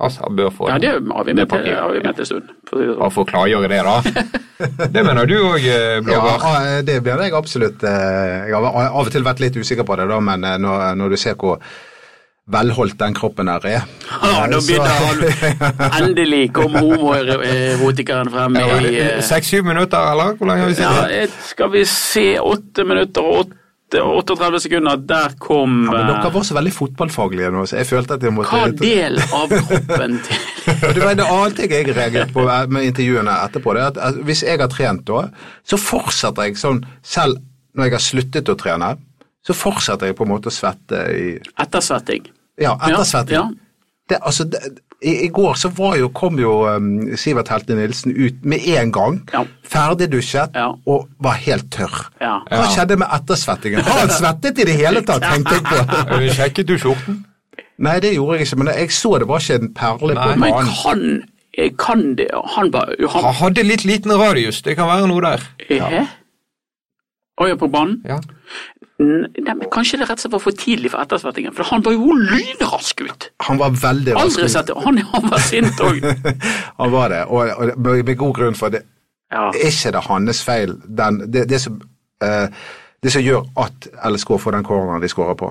Asa 0.01 0.29
bør 0.33 0.49
få 0.49 0.69
Ja, 0.71 0.79
det 0.81 0.89
har 0.95 1.27
vi 1.27 1.33
med 1.37 1.49
til, 1.51 1.67
vi 1.93 1.99
en 2.09 2.25
stund. 2.25 2.47
For 2.65 2.75
å 2.75 2.79
si 2.79 2.87
det 2.87 2.93
sånn. 2.95 3.01
Bare 3.03 3.13
for 3.13 3.23
å 3.27 3.29
klargjøre 3.29 3.69
det, 3.69 3.81
da. 3.85 4.23
Det 4.95 5.03
mener 5.05 5.27
du 5.29 5.35
òg, 5.43 5.59
Ja, 5.67 5.99
Blåbær. 6.01 6.45
eh, 6.63 6.79
det 6.87 6.95
blir 7.05 7.21
jeg 7.21 7.35
absolutt. 7.37 7.83
eh, 7.83 8.47
Jeg 8.49 8.55
har 8.55 8.65
av 8.87 9.01
og 9.03 9.11
til 9.13 9.23
vært 9.27 9.43
litt 9.43 9.59
usikker 9.59 9.85
på 9.85 9.99
det, 9.99 10.07
da, 10.09 10.17
men 10.23 10.43
eh, 10.47 10.57
når, 10.63 10.95
når 10.97 11.13
du 11.13 11.17
ser 11.21 11.35
hvor 11.37 11.59
velholdt 12.51 12.97
den 12.99 13.13
kroppen 13.15 13.47
her 13.47 13.63
er 13.65 13.81
Ja, 14.09 14.47
da 14.51 14.59
begynner 14.59 14.89
han 15.93 16.03
Endelig 16.03 16.49
kom 16.53 16.75
homoerotikeren 16.75 18.31
frem 18.33 18.57
i 18.59 18.95
eh, 18.99 19.19
Seks-syv 19.23 19.63
minutter, 19.69 20.11
eller? 20.11 20.35
Hvor 20.37 20.49
lenge 20.49 20.65
har 20.65 20.73
vi 20.73 20.79
sittet? 20.79 21.13
Ja, 21.15 21.27
skal 21.47 21.71
vi 21.71 21.85
se 21.87 22.25
åtte 22.39 22.83
minutter 22.87 23.23
og 23.23 23.45
åtte- 23.45 23.59
38 23.93 24.59
sekunder. 24.59 24.97
Der 24.97 25.35
kom 25.37 25.83
ja, 25.85 25.91
men 25.91 26.01
eh, 26.01 26.07
Dere 26.15 26.31
var 26.33 26.45
så 26.47 26.55
veldig 26.57 26.73
fotballfaglige 26.73 27.51
nå, 27.53 27.65
så 27.69 27.77
jeg 27.77 27.89
følte 27.91 28.17
at 28.17 28.25
jeg 28.25 28.33
måtte 28.33 28.49
Hva 28.49 28.71
del 28.79 29.19
av 29.21 29.53
kroppen 29.53 30.15
til 30.25 30.41
Og 30.87 30.95
det 30.97 31.03
var 31.03 31.11
en 31.13 31.23
annen 31.27 31.57
ting 31.57 31.71
jeg 31.75 31.89
reagerte 31.93 32.33
på 32.33 32.47
eh, 32.49 32.65
med 32.73 32.89
intervjuene 32.89 33.37
etterpå. 33.45 33.75
det 33.77 33.87
at 33.91 34.01
at 34.09 34.21
Hvis 34.25 34.41
jeg 34.47 34.59
har 34.59 34.71
trent 34.73 35.05
da, 35.07 35.27
så 35.61 35.77
fortsetter 35.77 36.49
jeg 36.49 36.57
sånn 36.57 36.81
selv 37.05 37.37
når 37.73 37.87
jeg 37.89 37.93
har 37.99 38.05
sluttet 38.09 38.49
å 38.49 38.57
trene. 38.57 38.95
Så 39.45 39.53
fortsetter 39.57 40.09
jeg 40.09 40.15
på 40.17 40.25
en 40.25 40.33
måte 40.33 40.49
å 40.49 40.53
svette 40.53 40.99
i 41.13 41.29
ettersvetting? 41.59 42.32
Ja, 42.61 42.75
etter 42.87 43.03
svetting. 43.03 43.35
Ja, 43.37 43.49
Det, 44.09 44.17
altså, 44.21 44.43
det, 44.43 44.59
i, 45.01 45.25
I 45.25 45.27
går 45.31 45.53
så 45.59 45.69
var 45.75 45.95
jo, 45.97 46.09
kom 46.15 46.39
jo 46.39 46.51
um, 46.67 47.15
Sivert 47.17 47.47
Helte 47.51 47.75
Nilsen 47.75 48.11
ut 48.15 48.43
med 48.45 48.59
en 48.67 48.91
gang, 48.91 49.19
Ja. 49.33 49.43
ferdigdusjet 49.67 50.55
Ja. 50.55 50.69
og 50.87 51.07
var 51.23 51.39
helt 51.39 51.71
tørr. 51.71 52.09
ja. 52.21 52.39
Hva 52.51 52.67
skjedde 52.71 52.97
med 52.99 53.07
ettersvettingen? 53.15 53.79
Har 53.83 53.99
han 54.05 54.09
svettet 54.09 54.59
i 54.59 54.67
det 54.69 54.75
hele 54.79 55.01
tatt, 55.01 55.23
tenkte 55.23 55.55
jeg 55.55 55.87
på. 55.87 56.19
Sjekket 56.37 56.67
du 56.67 56.77
skjorten? 56.77 57.25
Nei, 57.83 57.99
det 57.99 58.13
gjorde 58.15 58.37
jeg 58.37 58.47
ikke, 58.47 58.57
men 58.61 58.67
jeg 58.75 58.91
så 58.91 59.17
det 59.19 59.27
var 59.27 59.39
ikke 59.43 59.59
en 59.61 59.73
perle 59.73 59.99
på 59.99 60.15
banen. 60.15 60.39
Men 60.39 60.73
kan, 60.83 61.77
kan 61.79 62.03
det 62.15 62.27
Han 62.55 62.71
var 62.73 62.93
Han 62.99 63.23
han, 63.23 63.33
hadde 63.33 63.63
litt 63.63 63.85
liten 63.85 64.11
radius, 64.11 64.61
det 64.61 64.75
kan 64.77 64.87
være 64.87 65.07
noe 65.07 65.21
der. 65.21 65.41
Ja, 65.69 67.55
på 67.59 67.67
banen? 67.67 68.01
Ja. 68.05 68.19
N- 69.01 69.25
Nei, 69.41 69.55
Kanskje 69.73 69.97
det 69.99 70.05
rett 70.09 70.19
og 70.19 70.21
slett 70.21 70.33
var 70.35 70.41
for 70.43 70.57
tidlig 70.57 70.91
for 70.93 71.01
ettersvettingen, 71.01 71.53
for 71.57 71.65
han 71.71 71.81
var 71.85 71.95
jo 71.95 72.13
lynrask 72.19 73.01
ut! 73.01 73.29
Han 73.47 73.57
var 73.57 73.73
veldig 73.81 74.13
rask. 74.15 74.39
sett 74.53 74.67
det. 74.69 74.75
Han, 74.85 74.97
han 75.13 75.29
var 75.31 75.41
sint 75.41 75.81
òg. 75.81 75.97
Han 76.81 76.91
var 76.93 77.09
det, 77.09 77.23
og, 77.25 77.49
og 77.57 77.73
med, 77.77 78.03
med 78.05 78.17
god 78.21 78.33
grunn 78.37 78.55
for 78.59 78.69
det. 78.73 78.83
Ja. 79.33 79.47
Er 79.49 79.65
ikke 79.71 79.91
det 79.95 80.03
hans 80.05 80.43
feil, 80.45 80.75
den, 80.85 81.23
det, 81.33 81.47
det, 81.49 81.59
som, 81.63 81.79
eh, 82.21 82.47
det 83.01 83.11
som 83.15 83.23
gjør 83.25 83.47
at 83.65 83.87
LSK 84.11 84.35
får 84.39 84.59
den 84.59 84.67
corneren 84.67 85.01
de 85.01 85.09
skårer 85.09 85.33
på? 85.41 85.49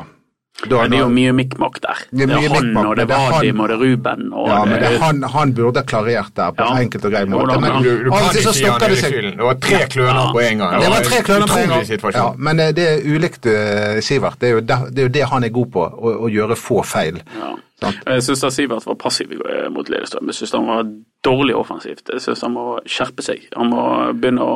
Da, 0.62 0.76
Men 0.84 0.90
det 0.92 0.98
er 0.98 1.02
jo 1.02 1.08
mye 1.10 1.32
mikk-makk 1.34 1.78
der. 1.82 2.00
Det 2.12 2.22
er 2.22 2.26
Det 2.30 2.36
er, 2.44 2.52
han, 2.54 2.76
og 2.86 2.92
det 2.96 3.02
er 3.02 3.08
Vadim, 3.10 3.60
og 3.64 3.68
det 3.70 3.74
er 3.74 3.80
Ruben, 3.82 4.20
og 4.32 4.48
ja, 4.48 4.58
men 4.68 4.84
er 4.84 4.98
han, 5.02 5.22
han 5.32 5.54
burde 5.56 5.82
klarert 5.90 6.28
der 6.36 6.52
på 6.54 6.62
Ja. 6.62 6.76
en 6.76 6.82
enkelt 6.84 7.04
og 7.08 7.10
grei 7.10 7.22
Jo 7.24 7.30
måte. 7.32 7.46
da, 7.48 7.58
Men 7.58 7.72
men 7.72 7.82
Du, 7.82 8.04
du 8.04 8.10
av 8.12 8.18
kan 8.20 8.28
ikke 8.36 8.44
så 8.46 8.52
si 8.54 8.64
han 8.64 8.80
skylden. 8.80 9.32
Det 9.40 9.46
var 9.48 9.54
tre 9.54 9.80
kløner 9.94 10.20
Ja. 10.22 10.32
på 10.36 10.40
en 10.44 10.58
gang. 10.58 10.80
Det 10.80 10.90
var 10.92 11.02
tre 11.08 11.22
kløner 11.26 11.46
på 11.50 11.58
en 11.58 11.68
gang. 11.72 12.14
Ja, 12.14 12.32
men 12.36 12.60
eh, 12.60 12.70
det 12.72 12.86
er 12.92 12.98
ulikt 13.16 13.46
eh, 13.46 14.00
Sivert. 14.00 14.38
Det 14.40 14.48
er, 14.48 14.52
jo 14.52 14.60
det, 14.60 14.78
det 14.94 14.98
er 14.98 15.02
jo 15.08 15.14
det 15.18 15.24
han 15.32 15.44
er 15.44 15.48
god 15.48 15.66
på, 15.72 15.82
å, 15.82 16.14
å 16.28 16.30
gjøre 16.30 16.56
få 16.56 16.84
feil. 16.84 17.18
Ja. 17.40 17.54
Sant. 17.82 18.02
Jeg 18.06 18.22
syns 18.28 18.44
Sivert 18.54 18.86
var 18.88 18.96
passiv 19.00 19.32
eh, 19.42 19.66
mot 19.74 19.88
Lillestrøm. 19.90 20.30
Jeg 20.30 20.38
syns 20.40 20.54
han 20.56 20.68
var 20.70 20.86
dårlig 21.22 21.54
offensivt. 21.54 22.08
Jeg 22.10 22.22
syns 22.24 22.40
han 22.42 22.54
må 22.56 22.64
skjerpe 22.88 23.22
seg. 23.22 23.44
Han 23.54 23.68
må 23.70 23.82
begynne 24.18 24.42
å 24.42 24.54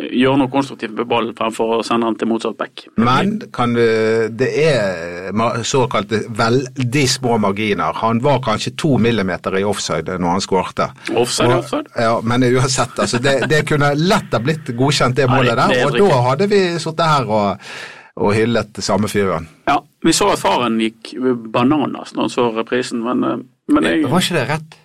eh, 0.00 0.06
gjøre 0.16 0.40
noe 0.44 0.52
konstruktivt 0.52 0.94
med 0.96 1.08
ballen 1.10 1.34
fremfor 1.36 1.74
å 1.78 1.82
sende 1.84 2.08
han 2.08 2.16
til 2.20 2.30
motsatt 2.30 2.56
back. 2.60 2.86
Men 3.00 3.34
kan, 3.56 3.74
eh, 3.80 4.28
det 4.32 4.50
er 4.64 5.32
såkalte 5.66 6.22
veldig 6.38 7.04
små 7.10 7.36
marginer. 7.42 7.92
Han 8.02 8.20
var 8.24 8.40
kanskje 8.44 8.74
to 8.80 8.96
millimeter 9.02 9.58
i 9.60 9.64
offside 9.66 10.16
når 10.20 10.36
han 10.36 10.44
skårte. 10.44 10.90
Offside 11.16 11.50
Og- 11.52 11.58
offside. 11.64 11.92
Ja, 11.96 12.20
men 12.22 12.42
uansett, 12.52 12.96
altså, 12.98 13.18
det, 13.22 13.48
det 13.50 13.64
kunne 13.68 13.92
lett 13.96 14.32
ha 14.32 14.40
blitt 14.40 14.72
godkjent, 14.76 15.16
det 15.16 15.28
målet 15.28 15.56
Nei, 15.56 15.68
det 15.68 15.76
der. 15.76 15.82
er 15.82 15.86
Og 15.86 16.10
da 16.10 16.22
hadde 16.30 16.48
vi 16.52 16.62
sittet 16.82 17.06
her 17.06 17.28
og, 17.28 17.68
og 18.16 18.32
hyllet 18.34 18.80
samme 18.84 19.08
fyren. 19.12 19.48
Ja, 19.68 19.78
vi 20.04 20.12
så 20.16 20.30
at 20.32 20.40
faren 20.40 20.80
gikk 20.80 21.14
bananas 21.52 22.14
når 22.14 22.26
han 22.28 22.32
så 22.32 22.48
reprisen, 22.56 23.04
men, 23.04 23.24
eh, 23.24 23.38
men 23.72 23.84
jeg, 23.84 24.04
Var 24.10 24.20
ikke 24.26 24.38
det 24.38 24.48
rett? 24.50 24.76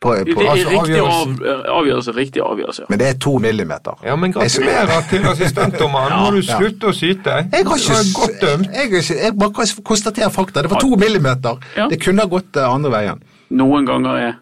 På, 0.00 0.12
det 0.14 0.30
på, 0.36 0.44
er 0.44 0.52
altså, 0.52 0.70
riktig 0.70 0.98
av, 1.02 1.30
avgjørelse, 1.74 2.12
riktig 2.14 2.42
avgjørelse. 2.42 2.84
men 2.88 2.98
det 3.00 3.06
er 3.08 3.16
to 3.18 3.32
millimeter. 3.42 3.96
Ja, 4.06 4.14
men 4.16 4.32
gratulerer 4.32 5.00
til 5.10 5.24
assistentdommeren. 5.26 6.12
ja, 6.12 6.18
må 6.22 6.30
du 6.30 6.38
Ja. 6.38 6.58
slutte 6.58 6.86
å 6.86 6.92
syte. 6.94 7.34
Jeg 7.50 7.50
har 7.50 7.64
var 7.64 7.82
ikke 7.82 8.14
godt 8.20 8.40
dømt. 8.40 8.68
jeg, 8.74 8.92
jeg, 8.92 9.18
jeg 9.24 9.38
bare 9.38 9.66
konstaterer 9.82 10.30
fakta. 10.30 10.62
Det 10.62 10.70
var 10.70 10.80
to 10.80 10.94
millimeter. 10.94 11.58
Ja. 11.76 11.88
Det 11.88 11.98
kunne 12.00 12.22
ha 12.22 12.28
gått 12.28 12.56
eh, 12.56 12.74
andre 12.74 12.90
veien. 12.94 13.22
Noen 13.50 13.86
ganger 13.86 14.14
er 14.28 14.32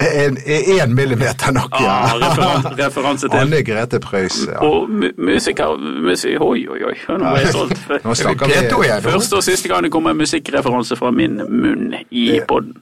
En, 0.00 0.36
en 0.80 0.94
millimeter 0.94 1.52
nok, 1.52 1.74
ja. 1.80 1.96
ja 2.08 2.14
referan, 2.22 2.62
referanse 2.84 3.28
til 3.28 3.36
Anne 3.36 3.60
Grete 3.64 4.00
Preus. 4.00 4.38
Ja. 4.48 4.62
Og 4.64 4.88
mu- 4.88 5.12
musiker 5.18 5.76
musik, 6.06 6.40
Oi, 6.40 6.62
oi, 6.72 6.78
oi. 6.88 6.94
Nå 7.08 7.18
ble 7.18 7.42
jeg 7.42 7.52
stolt. 7.52 7.82
Nå 8.06 8.14
snakker 8.16 8.48
vi 8.48 8.56
Keto 8.56 8.80
igjen. 8.86 9.04
Første 9.04 9.40
og 9.40 9.44
siste 9.44 9.68
gang 9.68 9.84
det 9.84 9.92
kommer 9.92 10.14
en 10.14 10.22
musikkreferanse 10.22 10.96
fra 10.96 11.12
min 11.12 11.36
munn 11.44 11.92
i 12.10 12.30
podden. 12.48 12.80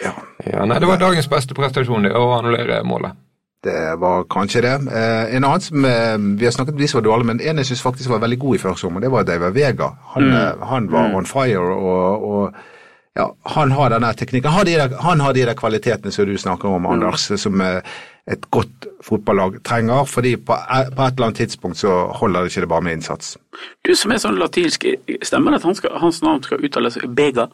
Ja, 0.00 0.64
nei, 0.64 0.80
det 0.80 0.88
var 0.88 1.02
dagens 1.02 1.28
beste 1.28 1.56
prestasjon, 1.56 2.08
det 2.08 2.16
å 2.16 2.24
annullere 2.38 2.80
målet. 2.88 3.20
Det 3.64 3.96
var 4.00 4.26
kanskje 4.28 4.60
det. 4.60 4.74
Eh, 4.92 5.36
en 5.36 5.44
annen 5.44 5.60
som 5.64 5.84
eh, 5.88 6.18
Vi 6.40 6.44
har 6.44 6.52
snakket 6.52 6.74
om 6.74 6.80
de 6.80 6.88
som 6.88 6.98
var 7.00 7.06
dårlige, 7.06 7.28
men 7.32 7.40
en 7.40 7.60
jeg 7.62 7.70
syns 7.70 7.82
faktisk 7.82 8.10
var 8.12 8.20
veldig 8.24 8.38
god 8.38 8.56
i 8.56 8.60
første 8.60 8.86
omgang, 8.86 9.04
det 9.04 9.12
var 9.12 9.28
David 9.28 9.56
Vega. 9.56 9.88
Han, 10.14 10.28
mm. 10.32 10.64
han 10.68 10.88
var 10.92 11.16
on 11.16 11.26
fire, 11.26 11.60
og, 11.60 12.24
og 12.28 12.73
ja, 13.14 13.28
han 13.42 13.70
har 13.72 13.90
denne 13.94 14.10
teknikken. 14.14 14.50
Han 14.50 14.58
har, 14.58 14.64
de 14.64 14.74
der, 14.78 14.96
han 15.00 15.20
har 15.20 15.32
de 15.36 15.44
der 15.46 15.54
kvalitetene 15.54 16.12
som 16.12 16.26
du 16.26 16.34
snakker 16.38 16.68
om, 16.68 16.86
Anders, 16.90 17.28
som 17.40 17.60
eh, 17.60 17.82
et 18.26 18.48
godt 18.50 18.86
fotballag 19.04 19.60
trenger. 19.62 20.04
fordi 20.04 20.36
på, 20.36 20.52
e- 20.52 20.90
på 20.96 21.02
et 21.02 21.12
eller 21.14 21.26
annet 21.26 21.36
tidspunkt 21.36 21.78
så 21.78 22.06
holder 22.20 22.40
det 22.42 22.50
ikke 22.50 22.60
det 22.60 22.68
bare 22.68 22.82
med 22.82 22.92
innsats. 22.98 23.36
Du 23.84 23.94
som 23.94 24.10
er 24.10 24.18
sånn 24.22 24.38
latinsk, 24.40 24.86
stemmer 25.22 25.54
det 25.54 25.60
at 25.62 25.68
han 25.68 25.74
skal, 25.78 25.98
hans 26.02 26.22
navn 26.22 26.42
skal 26.42 26.64
uttales 26.64 26.98
Bega? 27.08 27.48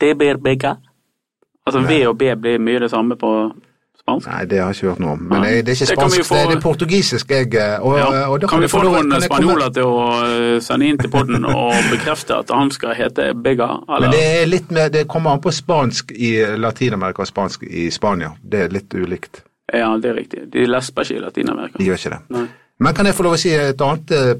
Det 0.00 0.16
blir 0.18 0.36
Bega? 0.36 0.76
Altså 1.64 1.80
V 1.80 2.00
og 2.08 2.18
B 2.18 2.34
blir 2.36 2.58
mye 2.60 2.82
det 2.82 2.90
samme 2.92 3.16
på 3.16 3.30
spansk? 4.04 4.26
Nei, 4.28 4.44
det 4.50 4.58
har 4.60 4.70
jeg 4.72 4.76
ikke 4.78 4.88
hørt 4.92 5.00
noe 5.00 5.12
om. 5.16 5.22
Men 5.32 5.42
jeg, 5.48 5.54
det, 5.56 5.64
det 5.66 5.72
er 5.72 5.78
ikke 5.78 5.86
Det 5.90 5.96
spansk, 5.98 6.24
få- 6.28 6.34
det 6.36 6.44
er 6.44 6.50
det 6.54 6.62
portugisisk 6.62 7.30
jeg 7.34 7.54
eh, 7.54 7.78
og, 7.80 7.98
Ja. 7.98 8.26
og 8.28 8.40
da 8.40 8.46
Kan 8.52 8.60
vi 8.60 8.68
få 8.68 8.82
noen 8.84 9.10
komme- 9.10 9.20
spanjoler 9.24 9.68
til 9.74 9.82
å 9.82 10.00
eh, 10.28 10.60
sende 10.60 10.86
inn 10.92 10.98
til 10.98 11.10
podden 11.10 11.44
og 11.56 11.72
bekrefte 11.90 12.36
at 12.38 12.50
han 12.54 12.70
skal 12.70 12.94
hete 12.94 13.30
Bega? 13.34 13.70
Men 13.88 14.10
det 14.12 14.22
er 14.42 14.46
litt 14.46 14.70
mer, 14.70 14.88
det 14.92 15.06
kommer 15.08 15.30
an 15.34 15.40
på 15.40 15.50
spansk 15.52 16.12
i 16.12 16.34
Latin-Amerika 16.60 17.22
og 17.24 17.26
spansk 17.32 17.62
i 17.64 17.88
Spania. 17.90 18.32
Det 18.42 18.60
er 18.66 18.68
litt 18.68 18.92
ulikt. 18.94 19.42
Ja, 19.72 19.96
det 19.96 20.10
er 20.10 20.14
riktig. 20.20 20.44
De 20.52 20.66
lesber 20.68 21.02
ikke 21.02 21.16
i 21.16 21.22
Latin-Amerika. 21.24 21.78
De 21.80 21.84
gjør 21.88 21.96
ikke 21.98 22.10
det. 22.10 22.20
Nei. 22.36 22.44
Men 22.84 22.94
kan 22.94 23.06
jeg 23.06 23.14
få 23.14 23.22
lov 23.24 23.32
å 23.34 23.40
si 23.40 23.50
et 23.56 23.80
annet 23.80 24.10
eh, 24.12 24.34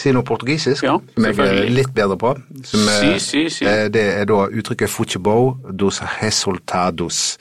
Si 0.00 0.08
noe 0.16 0.24
portugisisk, 0.24 0.82
Ja, 0.82 0.94
som 1.14 1.24
jeg 1.28 1.36
er 1.38 1.66
litt 1.68 1.90
bedre 1.94 2.16
på. 2.16 2.30
Som, 2.64 2.86
eh, 2.88 3.18
Si, 3.18 3.18
si, 3.20 3.42
si. 3.50 3.66
eh, 3.68 3.88
Det 3.92 4.02
er 4.18 4.24
da 4.24 4.46
uttrykket 4.48 4.88
'futebol 4.88 5.52
dos 5.76 6.00
resultados', 6.22 7.36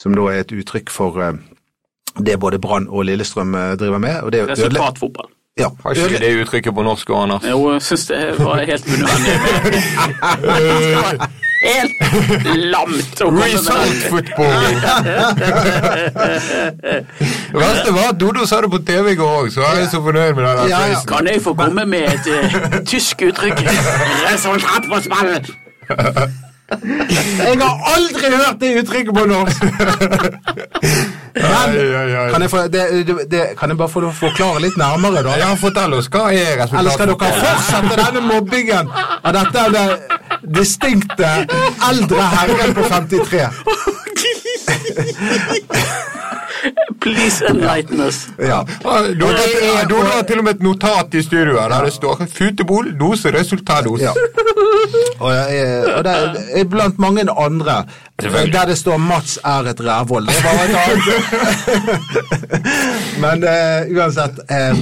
som 0.00 0.16
da 0.16 0.28
er 0.32 0.44
et 0.44 0.52
uttrykk 0.56 0.90
for 0.90 1.20
eh, 1.22 1.36
det 2.18 2.40
både 2.40 2.58
Brann 2.58 2.88
og 2.88 3.04
Lillestrøm 3.04 3.54
eh, 3.54 3.76
driver 3.80 3.98
med. 3.98 4.20
og 4.22 4.32
det 4.32 4.48
Resultatfotball. 4.48 5.30
Ja, 5.58 5.68
Har 5.82 5.90
ikke 5.90 6.18
det 6.18 6.40
uttrykket 6.40 6.74
på 6.74 6.82
norsk, 6.82 7.10
Anders? 7.10 7.44
Jo, 7.44 7.72
jeg 7.72 7.82
syns 7.82 8.06
det 8.06 8.38
var 8.38 8.56
helt 8.56 8.86
unødvendig. 8.86 9.34
helt 11.60 12.00
lamt 12.72 13.20
å 13.20 13.28
komme 13.28 13.44
Result 13.44 14.02
football! 14.08 14.64
Det 17.50 17.58
verste 17.58 17.92
var 17.92 18.06
at 18.12 18.20
Dodo 18.20 18.46
sa 18.46 18.60
det 18.64 18.70
på 18.72 18.78
TV 18.86 19.12
i 19.12 19.16
går 19.18 19.32
òg, 19.42 19.50
så 19.52 19.64
jeg 19.66 19.82
er 19.84 19.88
så 19.92 20.00
fornøyd 20.04 20.36
med 20.38 20.44
den 20.46 20.70
Ja, 20.70 20.84
ja. 20.94 21.00
Kan 21.08 21.28
jeg 21.28 21.42
få 21.44 21.54
komme 21.58 21.84
med 21.84 22.06
et 22.14 22.30
uh, 22.30 22.78
tysk 22.86 23.26
uttrykk? 23.28 23.64
Resultat 24.30 24.88
på 24.88 25.02
spillet! 25.04 25.50
Jeg 26.70 27.56
har 27.60 27.94
aldri 27.94 28.30
hørt 28.30 28.60
det 28.60 28.70
uttrykket 28.80 29.14
på 29.14 29.24
norsk! 29.26 29.62
Men 31.34 31.74
kan 32.32 32.42
jeg, 32.42 32.50
få, 32.50 32.56
det, 32.72 33.06
det, 33.06 33.14
det, 33.30 33.42
kan 33.58 33.70
jeg 33.70 33.78
bare 33.78 33.88
få 33.88 34.10
forklare 34.14 34.60
litt 34.64 34.76
nærmere, 34.78 35.22
da? 35.26 35.36
Ja, 35.38 35.50
fortell 35.58 35.94
oss, 35.98 36.08
hva 36.10 36.28
er 36.34 36.58
resultatet? 36.58 36.78
Eller 36.80 36.90
skal 36.96 37.06
dere 37.10 37.18
fortsette 37.38 37.94
denne 38.02 38.22
mobbingen 38.26 38.90
av 38.96 39.30
dette 39.38 39.66
det 39.76 39.86
distinkte 40.58 41.30
eldre 41.90 42.22
herren 42.34 42.74
på 42.74 42.82
53? 42.90 43.46
Please 47.00 47.44
enlighten 47.48 48.00
us. 48.00 48.28
Ja. 48.38 48.44
Ja, 48.84 49.14
Dodo 49.20 49.26
er- 49.26 49.88
Dodo 49.88 50.02
har 50.04 50.22
til 50.22 50.38
og 50.38 50.44
med 50.44 50.54
et 50.54 50.62
notat 50.62 51.14
i 51.14 51.22
studio 51.22 51.60
her 51.60 51.68
der 51.68 51.84
det 51.84 51.92
står 51.92 52.14
'Futebol 52.14 52.98
dose 53.00 53.28
resultados'. 53.28 54.00
Ja. 54.00 54.12
Og, 55.20 55.32
jeg, 55.34 55.84
og 55.96 56.04
det 56.04 56.12
er 56.60 56.64
blant 56.64 56.98
mange 56.98 57.20
andre 57.30 57.84
der 58.20 58.64
det 58.66 58.78
står 58.78 58.96
'Mats 58.98 59.38
er 59.44 59.70
et 59.70 59.80
rævhold'. 59.80 60.26
Det 60.26 60.44
var 60.44 60.64
et 60.64 60.76
annet. 60.84 61.04
Men 63.22 63.44
uh, 63.44 63.96
uansett 63.96 64.40
eh, 64.50 64.76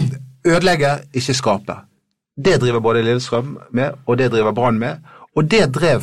ødelegge, 0.46 0.88
ikke 1.14 1.34
skape. 1.34 1.74
Det 2.44 2.60
driver 2.60 2.80
både 2.80 3.02
Lillestrøm 3.02 3.58
med, 3.72 3.90
og 4.06 4.18
det 4.18 4.30
driver 4.32 4.52
Brann 4.52 4.78
med. 4.78 4.96
Og 5.36 5.50
det 5.50 5.74
drev 5.74 6.02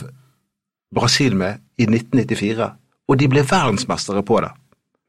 Brasil 0.96 1.36
med 1.36 1.54
i 1.78 1.84
1994. 1.84 2.70
Og 3.08 3.20
de 3.20 3.28
ble 3.28 3.40
verdensmestere 3.50 4.24
på 4.24 4.40
det. 4.42 4.50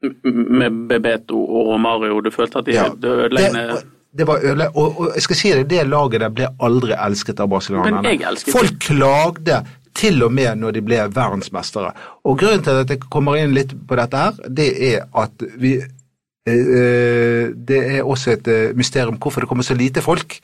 Med 0.01 0.87
Bebeto 0.89 1.39
og 1.41 1.79
Mario. 1.81 2.19
du 2.21 2.29
følte 2.31 2.59
at 2.59 2.65
de 2.65 2.71
Ja. 2.71 2.85
ødeleggende 2.91 3.67
Det, 3.67 3.83
det 4.17 4.27
var 4.27 4.39
ødele, 4.43 4.67
og, 4.75 4.99
og 4.99 5.11
jeg 5.15 5.21
skal 5.21 5.35
si 5.35 5.51
det, 5.51 5.69
det 5.69 5.87
laget 5.87 6.21
der 6.21 6.29
ble 6.29 6.47
aldri 6.59 6.93
elsket 6.93 7.39
av 7.39 7.49
brasilianerne. 7.49 8.35
Folk 8.51 8.79
klagde 8.79 9.63
til 9.97 10.23
og 10.23 10.31
med 10.33 10.55
når 10.61 10.71
de 10.77 10.81
ble 10.85 10.99
verdensmestere. 11.15 11.91
Og 12.23 12.37
grunnen 12.39 12.63
til 12.63 12.81
at 12.83 12.89
jeg 12.93 12.99
kommer 13.09 13.39
inn 13.41 13.55
litt 13.57 13.73
på 13.87 13.97
dette 13.97 14.17
her, 14.17 14.37
det 14.49 14.69
er 14.93 15.07
at 15.17 15.45
vi 15.57 15.75
eh, 15.81 16.53
eh, 16.53 17.49
Det 17.67 17.79
er 17.97 18.03
også 18.03 18.31
et 18.37 18.47
eh, 18.47 18.75
mysterium 18.77 19.17
hvorfor 19.17 19.41
det 19.41 19.49
kommer 19.49 19.63
så 19.63 19.73
lite 19.77 20.01
folk 20.01 20.39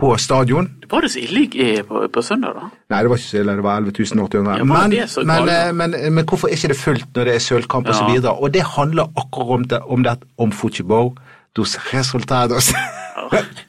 på 0.00 0.10
stadion. 0.18 0.68
Var 0.90 1.04
det 1.04 1.10
så 1.12 1.20
ille 1.22 1.82
på, 1.86 2.00
på 2.10 2.22
søndag, 2.22 2.56
da? 2.58 2.68
Nei, 2.90 3.02
det 3.04 3.10
var 3.12 3.20
ikke 3.20 3.30
så 3.30 3.38
ille, 3.42 3.54
det 3.60 3.64
var 3.64 3.82
11 3.84 4.24
800. 4.24 4.56
Ja, 4.58 4.64
men, 4.64 4.74
men, 4.74 4.96
galt, 4.98 5.46
da? 5.46 5.58
eh, 5.68 5.72
men, 5.72 5.94
men 6.16 6.26
hvorfor 6.26 6.50
er 6.50 6.58
ikke 6.58 6.72
det 6.74 6.78
fullt 6.80 7.14
når 7.14 7.30
det 7.30 7.34
er 7.38 7.44
sølvkamp 7.44 7.86
Ja. 7.86 7.94
og 7.94 8.00
så 8.00 8.08
videre? 8.10 8.34
Og 8.34 8.52
det 8.54 8.64
handler 8.74 9.10
akkurat 9.16 9.54
om 9.58 9.68
det, 9.70 9.80
om, 9.86 10.02
det, 10.02 10.16
om 10.38 10.52
fotball, 10.52 11.14
dos 11.56 11.76
resultados. 11.92 12.72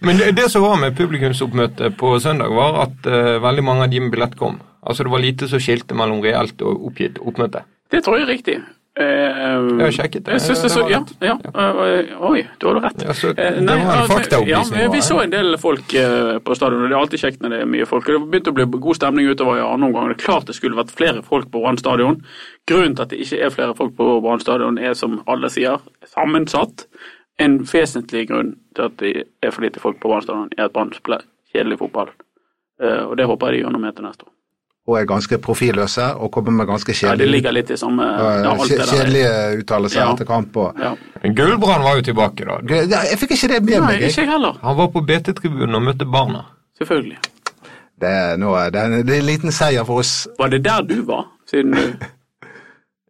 Men 0.06 0.18
det, 0.20 0.34
det 0.38 0.50
som 0.52 0.62
var 0.66 0.76
med 0.78 0.98
publikumsoppmøtet 0.98 1.96
på 1.98 2.10
søndag, 2.20 2.52
var 2.54 2.82
at 2.84 3.08
uh, 3.08 3.38
veldig 3.42 3.64
mange 3.64 3.86
av 3.86 3.94
de 3.94 4.02
med 4.04 4.12
billett 4.14 4.36
kom. 4.38 4.60
Altså 4.86 5.06
Det 5.06 5.12
var 5.14 5.24
lite 5.24 5.48
som 5.50 5.62
skilte 5.64 5.98
mellom 5.98 6.20
reelt 6.22 6.62
og 6.62 6.90
oppgitt 6.90 7.18
oppmøte. 7.22 7.64
Det 7.90 8.04
tror 8.06 8.20
jeg 8.20 8.28
er 8.28 8.34
riktig. 8.34 8.58
Eh, 8.98 9.06
Jeg 9.06 9.82
har 9.82 9.92
sjekket 9.92 10.24
det. 10.24 10.34
Det 10.40 10.70
så, 10.72 10.82
ja, 10.88 11.02
ja, 11.20 11.34
eh, 11.44 12.12
oi, 12.24 12.46
du 12.60 12.68
hadde 12.70 12.82
rett. 12.86 13.02
Ja, 13.04 13.12
så 13.14 13.34
Eh, 13.36 13.58
det 13.60 13.66
var 13.68 13.98
en 13.98 14.08
faktaopplysning, 14.08 14.80
Ja, 14.82 14.90
vi 14.94 15.02
så 15.04 15.18
en 15.24 15.32
del 15.34 15.58
folk 15.60 15.84
på 16.46 16.56
stadion, 16.56 16.84
og 16.84 16.88
det 16.90 16.96
er 16.96 17.02
alltid 17.02 17.20
kjekt 17.20 17.42
når 17.44 17.50
det 17.50 17.60
er 17.62 17.66
mye 17.66 17.86
folk. 17.86 18.06
Det 18.06 18.16
begynte 18.32 18.54
å 18.54 18.56
bli 18.56 18.66
god 18.80 18.96
stemning 18.96 19.28
utover 19.28 19.58
i 19.60 19.66
andre 19.66 19.88
omgang. 19.90 20.08
Det 20.14 20.22
er 20.22 20.26
klart 20.26 20.46
det 20.48 20.56
skulle 20.56 20.80
vært 20.80 20.96
flere 20.96 21.22
folk 21.24 21.52
på 21.52 21.62
Brann 21.62 21.78
stadion. 21.78 22.22
Grunnen 22.66 22.96
til 22.96 23.04
at 23.04 23.10
det 23.10 23.20
ikke 23.20 23.42
er 23.44 23.50
flere 23.50 23.76
folk 23.76 23.98
på 23.98 24.22
Brann 24.24 24.40
stadion, 24.40 24.78
er 24.80 24.94
som 24.94 25.22
alle 25.28 25.50
sier, 25.50 25.78
sammensatt. 26.06 26.86
En 27.38 27.60
vesentlig 27.68 28.30
grunn 28.30 28.56
til 28.76 28.84
at 28.88 28.96
det 28.98 29.28
er 29.44 29.52
for 29.52 29.62
lite 29.62 29.80
folk 29.84 30.00
på 30.00 30.08
Brann 30.08 30.24
stadion, 30.24 30.50
er 30.58 30.70
at 30.70 30.74
Brann 30.74 30.94
spiller 30.96 31.20
kjedelig 31.54 31.80
fotball. 31.80 32.10
Og 32.80 33.18
det 33.18 33.26
håper 33.28 33.52
jeg 33.52 33.60
de 33.60 33.64
gjør 33.66 33.72
noe 33.76 33.82
med 33.82 33.96
til 33.96 34.06
neste 34.08 34.24
år. 34.24 34.35
Og 34.86 34.98
er 35.00 35.06
ganske 35.10 35.38
profilløse 35.42 36.12
og 36.22 36.30
kommer 36.32 36.52
med 36.54 36.68
ganske 36.70 36.94
kjedelige, 36.94 37.50
ja, 37.70 37.76
samme 37.82 38.06
ja, 38.06 38.52
alt 38.52 38.74
kjedelige 38.92 39.32
uttalelser 39.64 40.02
Ja. 40.04 40.12
etter 40.14 40.26
kamp. 40.30 40.58
Og, 40.58 40.76
Ja. 40.78 40.92
Gullbrand 41.24 41.84
var 41.84 41.96
jo 41.96 42.02
tilbake 42.06 42.46
da. 42.46 42.60
jeg 43.10 43.18
fikk 43.18 43.32
ikke 43.32 43.48
det 43.48 43.64
med 43.66 43.80
Nei, 43.82 43.88
meg. 44.00 44.02
ikke 44.12 44.28
heller. 44.30 44.60
Han 44.62 44.78
var 44.78 44.88
på 44.94 45.02
BT-tribunen 45.02 45.76
og 45.76 45.82
møtte 45.82 46.06
barna. 46.06 46.46
Selvfølgelig. 46.78 47.18
Det 48.00 48.10
er, 48.10 48.38
noe, 48.38 48.70
det 48.70 48.80
er, 48.82 48.86
en, 48.86 49.06
det 49.08 49.16
er 49.16 49.20
en 49.24 49.26
liten 49.26 49.52
seier 49.52 49.86
for 49.88 50.04
oss. 50.04 50.28
Var 50.38 50.50
det 50.50 50.64
der 50.66 50.82
du 50.84 51.02
var? 51.08 51.26
Siden 51.50 51.72
du 51.72 51.82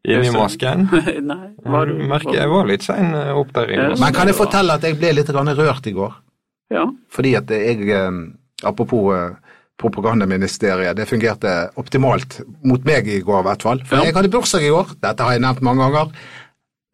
Inni 0.06 0.30
masken. 0.32 0.86
Nei, 1.32 1.48
var 1.66 1.86
du 1.90 1.96
Merker 2.08 2.36
jeg 2.38 2.50
var 2.52 2.68
litt 2.70 2.84
sein 2.86 3.10
opp 3.34 3.52
der 3.56 3.72
inne. 3.74 3.96
Men 4.00 4.14
kan 4.14 4.28
jeg 4.30 4.36
fortelle 4.38 4.76
at 4.78 4.84
jeg 4.86 5.00
ble 5.02 5.12
litt 5.18 5.30
rørt 5.34 5.88
i 5.88 5.92
går? 5.92 6.14
Ja. 6.72 6.86
Fordi 7.10 7.36
at 7.36 7.50
jeg, 7.50 7.90
eh, 7.90 8.12
apropos 8.64 9.12
eh, 9.16 9.32
propagandaministeriet, 9.82 10.96
det 10.98 11.08
fungerte 11.10 11.54
optimalt 11.80 12.40
mot 12.64 12.84
meg 12.88 13.08
i 13.12 13.20
går 13.26 13.40
i 13.42 13.48
hvert 13.50 13.62
fall. 13.66 13.82
For 13.86 13.96
Ja. 13.98 14.04
jeg 14.04 14.14
hadde 14.16 14.30
bursdag 14.32 14.64
i 14.64 14.70
går, 14.70 14.88
dette 15.02 15.24
har 15.24 15.32
jeg 15.32 15.42
nevnt 15.42 15.62
mange 15.62 15.84
ganger. 15.84 16.12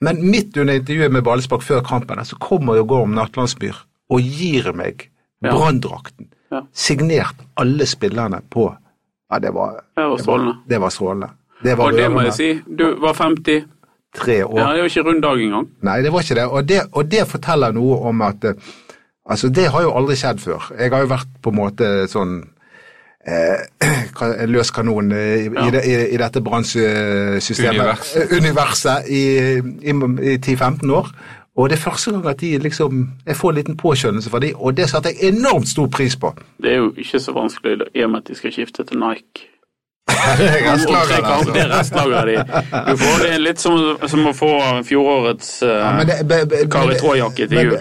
Men 0.01 0.21
midt 0.31 0.57
under 0.57 0.73
intervjuet 0.73 1.11
med 1.11 1.23
Ballespark 1.23 1.61
før 1.61 1.81
kampen, 1.85 2.17
så 2.25 2.35
kommer 2.39 2.75
jo 2.75 2.85
Gorm 2.85 3.13
Nattlandsbyr, 3.13 3.75
og 4.09 4.19
gir 4.21 4.71
meg 4.73 5.09
Ja. 5.43 5.51
branndrakten. 5.51 6.27
Ja. 6.51 6.61
Signert 6.73 7.35
alle 7.57 7.85
spillerne 7.85 8.41
på 8.49 8.75
Ja, 9.31 9.39
det 9.39 9.53
var, 9.53 9.79
Det 9.95 10.03
var 10.03 10.17
strålende. 10.17 10.55
det 10.67 10.81
var 10.81 10.89
strålende. 10.89 11.29
Det 11.63 11.77
var 11.77 11.85
Og 11.85 11.91
det 11.93 12.11
må 12.11 12.21
jeg 12.21 12.33
si. 12.33 12.61
Du 12.75 12.95
var 12.99 13.13
50. 13.13 13.63
Tre 14.13 14.43
år. 14.43 14.57
Ja, 14.59 14.73
det 14.73 14.81
var 14.81 14.89
ikke 14.89 15.03
rund 15.05 15.21
dag 15.21 15.39
engang. 15.41 15.67
Nei, 15.81 16.01
det 16.01 16.11
var 16.11 16.19
ikke 16.19 16.35
det. 16.35 16.45
Og 16.51 16.67
det, 16.67 16.81
og 16.91 17.09
det 17.11 17.27
forteller 17.27 17.71
noe 17.71 17.97
om 18.09 18.21
at 18.21 18.43
eh, 18.43 18.53
Altså, 19.29 19.49
det 19.53 19.67
har 19.71 19.81
jo 19.83 19.91
aldri 19.95 20.15
skjedd 20.15 20.39
før. 20.39 20.71
Jeg 20.79 20.89
har 20.91 20.99
jo 21.01 21.07
vært 21.07 21.27
på 21.41 21.49
en 21.51 21.55
måte 21.55 22.07
sånn 22.09 22.49
eh, 23.27 24.47
løs 24.53 24.71
kanon 24.71 25.11
eh, 25.11 25.45
i, 25.45 25.49
Ja. 25.53 25.67
i, 25.67 25.91
i, 25.91 26.13
i 26.13 26.17
dette 26.17 26.41
bransjesystemet. 26.41 27.79
Universet. 27.79 28.31
Eh, 28.31 28.37
Universet 28.37 29.09
i, 29.09 29.21
i, 29.89 30.33
i 30.33 30.37
10-15 30.37 30.91
år. 30.91 31.11
Og 31.55 31.69
det 31.69 31.75
er 31.75 31.81
første 31.81 32.11
gang 32.11 32.25
at 32.31 32.39
de 32.41 32.57
liksom 32.57 33.09
Jeg 33.27 33.35
får 33.35 33.49
en 33.49 33.55
liten 33.55 33.77
påskjønnelse 33.77 34.29
fra 34.29 34.39
de, 34.39 34.53
og 34.55 34.77
det 34.77 34.89
satte 34.89 35.09
jeg 35.11 35.33
enormt 35.33 35.67
stor 35.69 35.87
pris 35.87 36.15
på. 36.15 36.31
Det 36.63 36.71
er 36.71 36.77
jo 36.77 36.93
ikke 36.97 37.19
så 37.19 37.31
vanskelig 37.35 37.77
i 37.95 38.03
og 38.03 38.09
med 38.09 38.21
at 38.23 38.27
de 38.31 38.35
skal 38.35 38.53
skifte 38.55 38.83
til 38.87 38.97
Nike. 38.99 39.47
Det 40.37 40.47
er 40.49 40.65
restlaget 40.73 41.29
altså. 41.35 41.53
restlageret. 41.71 42.53
Du 42.89 42.97
får 43.01 43.23
det 43.23 43.31
er 43.35 43.41
litt 43.43 43.59
som, 43.63 43.77
som 44.11 44.27
å 44.29 44.33
få 44.35 44.51
fjorårets 44.87 45.49
uh, 45.63 45.71
Ja, 46.01 46.39
Kari 46.71 46.97
Traa-jakke 47.01 47.47
til 47.51 47.71
jul. 47.71 47.77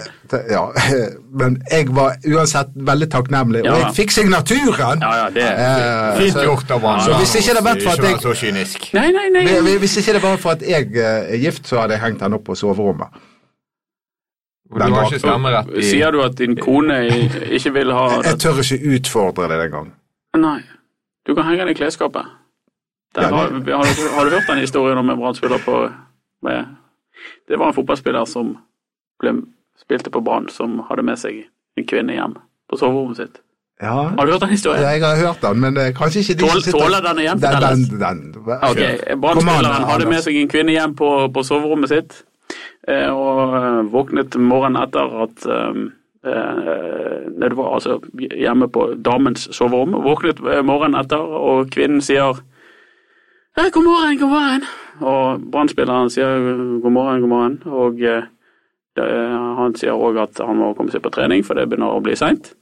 Ja, 0.51 0.61
men 1.41 1.57
jeg 1.71 1.89
var 1.95 2.15
uansett 2.23 2.69
veldig 2.75 3.09
takknemlig, 3.11 3.65
Ja. 3.65 3.73
og 3.73 3.81
jeg 3.83 3.95
fikk 3.97 4.13
signaturen! 4.15 5.01
Ja, 5.03 5.11
ja, 5.23 5.25
det 5.35 5.43
er 5.47 5.59
Eh, 5.61 6.21
Fint 6.21 6.37
gjort 6.45 6.71
av 6.71 6.85
ham. 6.87 7.01
Så 7.03 7.17
hvis 7.19 7.35
ikke 7.41 7.57
det 7.57 7.63
var 7.65 7.81
for 7.83 7.91
at 7.91 8.05
jeg 8.05 8.15
vær 8.15 8.23
så 8.23 8.35
kynisk. 8.39 8.87
Nei, 8.95 9.09
nei, 9.11 9.27
nei. 9.35 9.43
Hvis- 9.81 9.97
ikke 9.99 10.13
det 10.17 10.23
var 10.23 10.37
for 10.37 10.55
at 10.55 10.63
jeg 10.63 10.95
er 10.95 11.35
gift, 11.37 11.67
så 11.67 11.81
hadde 11.83 11.97
jeg 11.97 12.01
hengt 12.05 12.23
den 12.23 12.33
opp 12.39 12.45
på 12.47 12.55
soverommet. 12.55 13.07
Du 14.71 14.79
har 14.79 15.09
ikke 15.09 15.19
stemmerett 15.19 15.71
i 15.75 15.83
Sier 15.83 16.11
du 16.15 16.21
at 16.23 16.37
din 16.39 16.55
kone 16.55 17.01
ikke 17.51 17.73
vil 17.75 17.91
ha 17.91 18.05
Jeg 18.23 18.39
tør 18.39 18.61
ikke 18.63 18.95
utfordre 18.95 19.49
det 19.51 19.65
engang. 19.65 19.89
Nei. 20.39 20.61
Du 21.27 21.35
kan 21.35 21.45
henge 21.45 21.63
den 21.65 21.73
i 21.73 21.77
klesskapet. 21.77 22.25
Ja, 23.15 23.27
har, 23.27 23.51
har, 23.51 23.59
du, 23.61 24.03
har 24.15 24.25
du 24.25 24.31
hørt 24.37 24.47
den 24.47 24.61
historien 24.63 24.97
om 24.97 25.09
en 25.11 25.17
Brann-spiller 25.19 25.59
på 25.65 25.81
med, 26.47 26.65
Det 27.47 27.59
var 27.59 27.67
en 27.67 27.75
fotballspiller 27.75 28.25
som 28.25 28.53
ble, 29.21 29.33
spilte 29.81 30.09
på 30.09 30.21
Brann, 30.25 30.47
som 30.49 30.79
hadde 30.89 31.03
med 31.05 31.19
seg 31.19 31.43
en 31.77 31.85
kvinne 31.87 32.15
hjem 32.15 32.37
på 32.71 32.79
soverommet 32.79 33.19
sitt. 33.19 33.41
Ja, 33.81 34.07
Har 34.15 34.25
du 34.25 34.31
hørt 34.31 34.41
den 34.45 34.49
historien? 34.53 34.83
jeg 34.85 35.01
har 35.03 35.15
hørt 35.17 35.41
den, 35.41 35.59
men 35.59 35.75
kanskje 35.97 36.21
ikke 36.23 36.33
de 36.39 36.45
Tål- 36.47 36.61
sitter- 36.63 36.79
tåler 36.79 37.01
den 37.01 37.19
igjen 37.23 37.39
Den, 37.41 37.61
den, 37.61 37.85
den. 37.99 38.19
Ok, 38.45 38.81
Kom 39.09 39.21
Brann-spilleren 39.21 39.87
hadde 39.89 40.09
med 40.09 40.21
seg 40.25 40.35
en 40.41 40.51
kvinne 40.51 40.75
hjem 40.75 40.93
på, 40.95 41.09
på 41.33 41.43
soverommet 41.43 41.89
sitt, 41.91 42.17
eh, 42.87 43.09
og 43.09 43.55
eh, 43.57 43.79
våknet 43.93 44.37
morgenen 44.39 44.83
etter 44.85 45.17
at 45.25 45.45
eh, 45.49 45.81
eh, 46.25 47.55
var 47.57 47.73
altså 47.73 47.99
hjemme 48.15 48.67
på 48.67 48.93
damens 49.05 49.47
soverom. 49.55 49.95
Våknet 50.03 50.39
eh, 50.39 50.61
morgenen 50.63 50.99
etter, 51.01 51.19
og 51.19 51.71
kvinnen 51.71 52.01
sier 52.01 52.41
«Ja, 53.57 53.69
'God 53.69 53.83
morgen, 53.83 54.19
god 54.19 54.29
morgen'. 54.29 54.67
Og 55.01 55.51
Brann-spilleren 55.51 56.09
sier 56.09 56.79
'god 56.81 56.91
morgen, 56.91 57.21
god 57.21 57.29
morgen'. 57.29 57.67
Og 57.67 58.01
eh, 58.01 58.23
det, 58.95 59.07
han 59.57 59.75
sier 59.75 59.95
òg 59.95 60.17
at 60.17 60.39
han 60.39 60.57
må 60.57 60.73
komme 60.73 60.91
seg 60.91 61.03
på 61.03 61.11
trening, 61.11 61.43
for 61.43 61.55
det 61.55 61.69
begynner 61.69 61.91
å 61.91 62.03
bli 62.03 62.15
seint. 62.15 62.53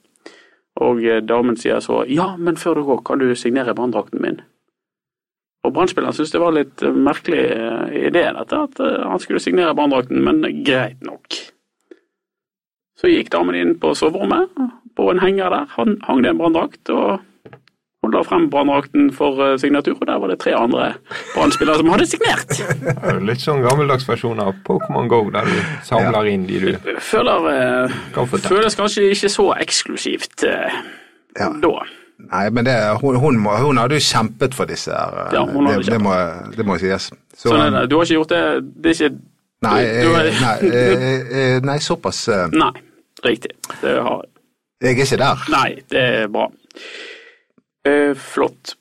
Og 0.80 1.04
eh, 1.04 1.22
damen 1.22 1.58
sier 1.58 1.80
så 1.80 2.06
'ja, 2.08 2.36
men 2.38 2.58
før 2.58 2.74
du 2.74 2.84
går, 2.84 3.04
kan 3.06 3.20
du 3.20 3.36
signere 3.36 3.76
branndrakten 3.76 4.22
min'? 4.22 4.42
Og 5.64 5.74
Brann-spilleren 5.74 6.16
syntes 6.16 6.32
det 6.32 6.42
var 6.42 6.56
litt 6.56 6.84
eh, 6.84 6.96
merkelig 6.96 7.42
eh, 7.52 7.96
idé, 8.08 8.24
dette, 8.36 8.60
at 8.66 8.80
eh, 8.80 9.00
han 9.12 9.20
skulle 9.20 9.42
signere 9.44 9.76
branndrakten, 9.76 10.22
men 10.24 10.64
greit 10.64 11.02
nok. 11.04 11.36
Så 13.00 13.08
gikk 13.08 13.30
damen 13.32 13.56
inn 13.56 13.76
på 13.80 13.94
soverommet, 13.96 14.50
på 15.00 15.10
en 15.14 15.22
henger 15.24 15.50
der 15.54 15.68
han 15.78 15.98
hang 16.04 16.22
det 16.26 16.34
en 16.34 16.40
branndrakt, 16.42 16.90
og 16.92 17.22
hun 18.04 18.14
la 18.16 18.22
frem 18.24 18.46
branndrakten 18.52 19.10
for 19.16 19.40
eh, 19.44 19.58
signatur, 19.60 19.98
og 20.00 20.08
der 20.08 20.20
var 20.24 20.32
det 20.32 20.38
tre 20.40 20.54
andre 20.56 20.86
Brann-spillere 21.34 21.80
som 21.82 21.90
hadde 21.92 22.06
signert. 22.08 22.54
Det 22.56 22.94
er 23.12 23.20
Litt 23.28 23.44
sånn 23.44 23.60
gammeldags 23.64 24.06
versjon 24.08 24.40
av 24.40 24.54
Pokémon 24.68 25.08
Go, 25.12 25.22
der 25.36 25.48
du 25.48 25.58
samler 25.88 26.30
inn 26.32 26.46
de 26.48 26.60
du 26.64 26.70
Føler 27.04 27.48
eh. 27.52 27.98
Føles 28.48 28.76
kanskje 28.80 29.10
ikke 29.12 29.32
så 29.36 29.50
eksklusivt 29.60 30.46
eh, 30.48 30.80
Ja. 31.40 31.50
da. 31.64 31.74
Nei, 32.20 32.46
men 32.52 32.66
det, 32.68 32.76
hun, 33.04 33.16
hun, 33.20 33.38
må, 33.40 33.56
hun 33.64 33.78
hadde 33.80 33.96
jo 34.00 34.04
kjempet 34.04 34.56
for 34.56 34.68
disse 34.68 34.92
her. 34.96 35.20
eh, 35.28 35.36
Ja, 35.36 35.44
hun 35.48 35.68
hadde 35.68 35.84
det, 35.84 35.94
det, 35.96 36.02
må, 36.04 36.16
det 36.56 36.66
må 36.68 36.80
sies. 36.80 37.12
Så, 37.36 37.50
Sånn 37.52 37.64
er 37.68 37.76
det. 37.82 37.86
Du 37.92 37.96
har 38.00 38.08
ikke 38.08 38.18
gjort 38.20 38.34
det 38.36 38.44
Det 38.84 38.92
er 38.92 39.00
ikke 39.00 39.16
Nei, 39.60 39.80
du, 39.84 40.08
du 40.08 40.72
eh, 40.72 41.18
nei, 41.30 41.48
nei, 41.68 41.78
såpass 41.84 42.26
Nei, 42.56 42.72
riktig. 43.26 43.52
Det 43.82 43.96
har 44.02 44.26
Jeg 44.82 44.96
er 44.96 45.04
ikke 45.06 45.18
der. 45.18 45.46
Nei, 45.52 45.70
det 45.92 46.04
er 46.24 46.28
bra. 46.32 46.46
Eh, 47.86 48.14
flott. 48.16 48.76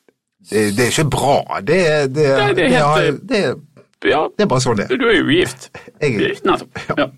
Det, 0.51 0.77
det 0.77 0.85
er 0.87 0.92
ikke 0.92 1.11
bra. 1.11 1.61
Det, 1.61 1.79
er- 1.87 2.07
det, 2.09 2.27
Nei, 2.38 2.53
det 2.53 2.64
er 2.64 2.68
det, 2.68 2.68
helt, 2.72 2.85
har- 2.85 3.03
eh, 3.03 3.12
det, 3.22 3.40
Ja, 4.09 4.20
det 4.37 4.44
er 4.44 4.46
bare 4.53 4.62
sånn 4.62 4.77
det 4.79 4.87
er. 4.90 4.96
du 4.96 5.09
er 5.11 5.16
jo 5.18 5.27
gift. 5.33 5.70
Jeg 6.01 6.14
er 6.14 6.29
gift. 6.29 6.44
Nettopp. 6.46 6.79
Ja. 6.98 7.09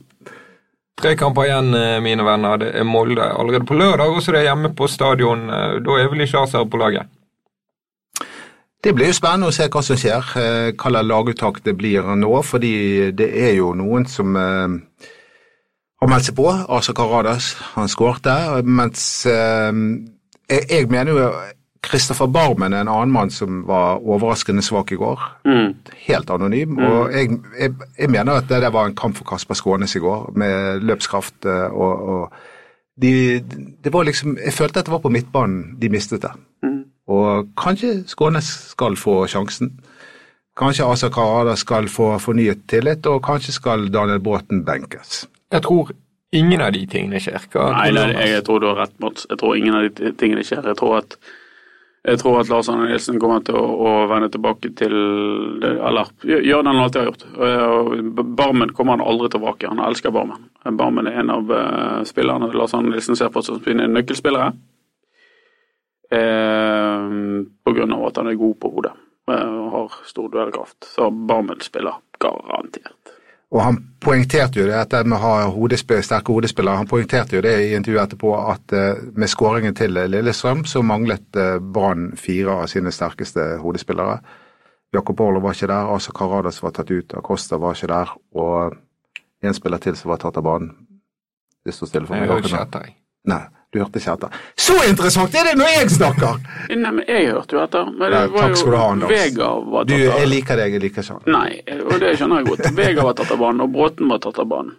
Tre 1.00 1.14
kamper 1.16 1.46
igjen, 1.48 1.74
eh, 1.74 2.00
mine 2.04 2.24
venner. 2.24 2.58
Det 2.60 2.74
er 2.76 2.84
Molde 2.84 3.22
allerede 3.24 3.64
på 3.68 3.76
lørdag, 3.76 4.08
og 4.16 4.20
så 4.22 4.32
er 4.32 4.38
det 4.40 4.42
hjemme 4.48 4.72
på 4.76 4.88
stadion. 4.88 5.46
Eh, 5.50 5.78
Da 5.84 5.96
er 6.00 6.08
vel 6.12 6.20
ikke 6.26 6.42
Aser 6.42 6.64
på 6.68 6.80
laget? 6.80 7.06
Det 8.82 8.94
blir 8.96 9.10
jo 9.10 9.12
spennende 9.16 9.48
å 9.48 9.52
se 9.52 9.66
hva 9.68 9.82
som 9.84 9.96
skjer, 10.00 10.24
hva 10.72 10.90
slags 10.90 11.06
laguttak 11.08 11.62
det 11.64 11.74
blir 11.76 12.02
nå. 12.16 12.30
Fordi 12.44 13.10
det 13.12 13.28
er 13.36 13.54
jo 13.58 13.74
noen 13.76 14.06
som 14.08 14.36
eh, 14.36 14.68
har 16.00 16.10
meldt 16.10 16.28
seg 16.30 16.36
på. 16.38 16.48
Asa 16.48 16.94
Karadas, 16.96 17.54
han 17.74 17.90
skårte. 17.90 18.36
Mens 18.64 19.26
eh, 19.28 19.72
jeg, 20.50 20.68
jeg 20.70 20.92
mener 20.92 21.16
jo 21.16 21.32
Kristoffer 21.80 22.28
Barmen 22.28 22.74
er 22.76 22.84
en 22.84 22.92
annen 22.92 23.12
mann 23.12 23.30
som 23.32 23.62
var 23.68 24.02
overraskende 24.04 24.62
svak 24.62 24.92
i 24.92 24.98
går. 25.00 25.22
Mm. 25.48 25.70
Helt 26.04 26.30
anonym. 26.30 26.76
Og 26.76 27.12
jeg, 27.14 27.38
jeg, 27.58 27.74
jeg 27.98 28.10
mener 28.12 28.40
at 28.40 28.48
det 28.50 28.60
der 28.62 28.74
var 28.74 28.90
en 28.90 28.96
kamp 28.96 29.16
for 29.16 29.28
Kasper 29.28 29.56
Skånes 29.56 29.96
i 29.96 30.02
går, 30.04 30.32
med 30.36 30.84
løpskraft 30.84 31.48
eh, 31.48 31.72
og, 31.72 32.08
og 32.14 32.32
de, 33.00 33.40
det 33.84 33.92
var 33.92 34.04
liksom, 34.04 34.36
Jeg 34.44 34.52
følte 34.52 34.80
at 34.80 34.86
det 34.86 34.92
var 34.92 35.00
på 35.00 35.12
midtbanen 35.12 35.78
de 35.80 35.88
mistet 35.88 36.22
det. 36.22 36.32
Mm. 36.62 36.82
Og 37.08 37.48
kanskje 37.56 38.02
Skånes 38.06 38.50
skal 38.74 38.96
få 39.00 39.24
sjansen. 39.26 39.78
Kanskje 40.58 40.84
Asa 40.84 41.08
Karada 41.08 41.56
skal 41.56 41.88
få 41.88 42.12
fornyet 42.20 42.66
tillit, 42.68 43.06
og 43.06 43.22
kanskje 43.24 43.56
skal 43.56 43.88
Daniel 43.88 44.20
Bråten 44.20 44.64
benkes. 44.66 45.24
Jeg 45.50 45.66
tror 45.66 45.92
ingen 46.30 46.62
av 46.62 46.72
de 46.72 46.86
tingene 46.86 47.20
skjer. 47.22 47.46
Nei, 47.74 47.90
nei, 47.96 48.08
jeg, 48.30 48.44
tror 48.46 48.62
du 48.62 48.70
har 48.70 48.82
rett, 48.84 48.96
Mats. 49.02 49.26
Jeg 49.30 49.40
tror 49.40 49.58
ingen 49.58 49.76
av 49.76 49.86
de 49.88 50.12
tingene 50.18 50.44
skjer. 50.46 50.66
Jeg 50.70 50.78
tror 50.78 51.00
at 51.00 51.16
jeg 52.00 52.16
tror 52.22 52.38
at 52.40 52.48
Lars 52.48 52.68
Arne 52.72 52.86
Nilsen 52.88 53.18
kommer 53.20 53.42
til 53.44 53.58
å, 53.60 53.60
å 53.60 53.90
vende 54.08 54.30
tilbake 54.32 54.70
til 54.78 54.94
Eller 55.60 56.08
gjør 56.24 56.62
det 56.64 56.70
han 56.70 56.80
alltid 56.80 57.00
har 57.02 57.10
gjort. 57.10 57.26
Barmen 58.40 58.72
kommer 58.76 58.96
han 58.96 59.04
aldri 59.04 59.28
tilbake. 59.34 59.68
Han 59.68 59.82
elsker 59.84 60.14
Barmen. 60.14 60.48
Barmen 60.64 61.10
er 61.10 61.20
en 61.20 61.34
av 61.34 61.52
eh, 61.52 62.00
spillerne 62.08 62.48
Lars 62.56 62.72
Arne 62.76 62.94
Nilsen 62.94 63.20
ser 63.20 63.28
på 63.34 63.44
som 63.44 63.60
sine 63.66 63.90
nøkkelspillere. 63.92 64.54
Eh, 66.10 67.12
på 67.68 67.76
grunn 67.76 67.96
av 67.98 68.08
at 68.08 68.22
han 68.22 68.32
er 68.32 68.40
god 68.40 68.56
på 68.62 68.72
hodet 68.78 68.96
eh, 69.30 69.52
og 69.60 69.70
har 69.76 70.00
stor 70.08 70.32
duellkraft. 70.32 70.88
Så 70.96 71.12
Barmen 71.12 71.60
spiller 71.60 72.00
garantert. 72.22 73.19
Og 73.50 73.62
han 73.64 73.78
poengterte 74.00 74.60
jo 74.60 74.66
det, 74.68 74.76
dette 74.78 75.00
med 75.10 75.16
å 75.18 75.22
ha 75.24 75.46
hodespill, 75.50 76.02
sterke 76.06 76.30
hodespillere, 76.32 76.76
han 76.78 76.86
poengterte 76.90 77.34
jo 77.34 77.42
det 77.42 77.54
i 77.64 77.72
intervjuet 77.74 78.04
etterpå 78.04 78.30
at 78.38 78.74
eh, 78.78 79.00
med 79.18 79.28
skåringen 79.32 79.74
til 79.74 79.96
Lillestrøm 79.98 80.62
så 80.70 80.82
manglet 80.86 81.34
eh, 81.36 81.56
Brann 81.58 82.12
fire 82.16 82.60
av 82.62 82.68
sine 82.70 82.92
sterkeste 82.94 83.56
hodespillere. 83.64 84.20
Jakob 84.94 85.20
Orlo 85.22 85.42
var 85.42 85.54
ikke 85.58 85.66
der, 85.70 85.90
Asa 85.96 86.14
Karadas 86.14 86.62
var 86.62 86.76
tatt 86.78 86.90
ut, 86.94 87.14
Acosta 87.18 87.58
var 87.62 87.74
ikke 87.74 87.90
der, 87.90 88.14
og 88.38 88.78
en 89.42 89.54
spiller 89.58 89.82
til 89.82 89.98
som 89.98 90.10
var 90.14 90.22
tatt 90.22 90.38
av 90.38 90.46
banen. 90.46 90.70
Det 91.66 91.74
står 91.74 91.90
stille 91.90 92.06
for 92.08 92.14
Jeg 92.16 92.22
meg. 92.24 92.30
hører 92.30 92.44
ikke 92.46 92.54
akkurat 92.54 92.70
nå. 92.74 92.78
etter. 92.80 92.86
jeg. 92.86 92.96
Nei, 93.34 93.42
du 93.70 93.78
hørte 93.78 94.00
ikke 94.00 94.14
etter. 94.16 94.38
Så 94.58 94.74
interessant 94.88 95.34
er 95.38 95.46
det 95.46 95.56
når 95.60 95.68
jeg 95.76 95.90
snakker! 95.94 96.38
Nei, 96.74 96.90
men 96.90 97.04
jeg 97.06 97.28
hørte 97.30 97.54
jo 97.54 97.62
etter. 97.62 97.90
Men 97.90 98.06
det 98.10 98.16
Nei, 98.16 98.30
var 98.34 98.48
takk 98.48 98.58
skal 98.58 98.74
du 98.74 98.78
ha, 98.80 98.86
Anders. 98.96 99.12
Vega 99.14 99.50
var 99.62 99.84
tatt 99.86 100.00
av. 100.00 100.14
jeg 100.18 100.30
liker 100.30 100.60
deg, 100.60 100.74
jeg 100.74 100.84
liker 100.84 101.04
ikke 101.04 101.18
han. 101.18 101.26
Nei, 101.36 101.50
og 101.84 101.92
det 102.02 102.14
skjønner 102.18 102.40
jeg 102.40 102.48
godt. 102.50 102.70
Vega 102.80 103.04
var 103.06 103.18
tatt 103.20 103.34
av 103.36 103.44
banen, 103.44 103.62
og 103.66 103.76
Bråten 103.76 104.10
var 104.10 104.22
tatt 104.24 104.40
av 104.42 104.48
banen. 104.50 104.72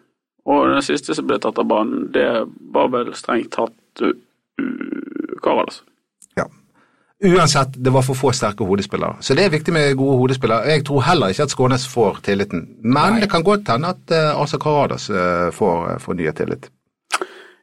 Og 0.51 0.73
den 0.73 0.83
siste 0.83 1.15
som 1.15 1.29
ble 1.29 1.37
tatt 1.39 1.61
av 1.61 1.69
banen, 1.69 2.09
det 2.11 2.27
var 2.73 2.91
vel 2.91 3.13
strengt 3.15 3.53
tatt 3.55 4.03
uh, 4.03 4.11
uh, 4.11 5.37
Karadas. 5.45 5.79
Ja. 6.35 6.49
Uansett, 7.31 7.77
det 7.77 7.93
var 7.95 8.03
for 8.03 8.17
få 8.17 8.33
sterke 8.35 8.65
hodespillere. 8.67 9.21
Så 9.21 9.37
det 9.37 9.45
er 9.45 9.53
viktig 9.53 9.71
med 9.75 9.95
gode 9.99 10.17
hodespillere. 10.23 10.67
Jeg 10.73 10.83
tror 10.89 11.05
heller 11.05 11.31
ikke 11.31 11.47
at 11.47 11.55
Skånes 11.55 11.87
får 11.87 12.23
tilliten. 12.27 12.65
Men 12.83 13.21
det 13.21 13.29
kan 13.31 13.45
godt 13.45 13.71
hende 13.71 13.93
at 13.95 14.15
uh, 14.17 14.41
Asa 14.41 14.59
Karadas 14.59 15.07
uh, 15.13 15.47
får, 15.55 15.99
får 16.03 16.19
nye 16.19 16.35
tillit. 16.35 16.71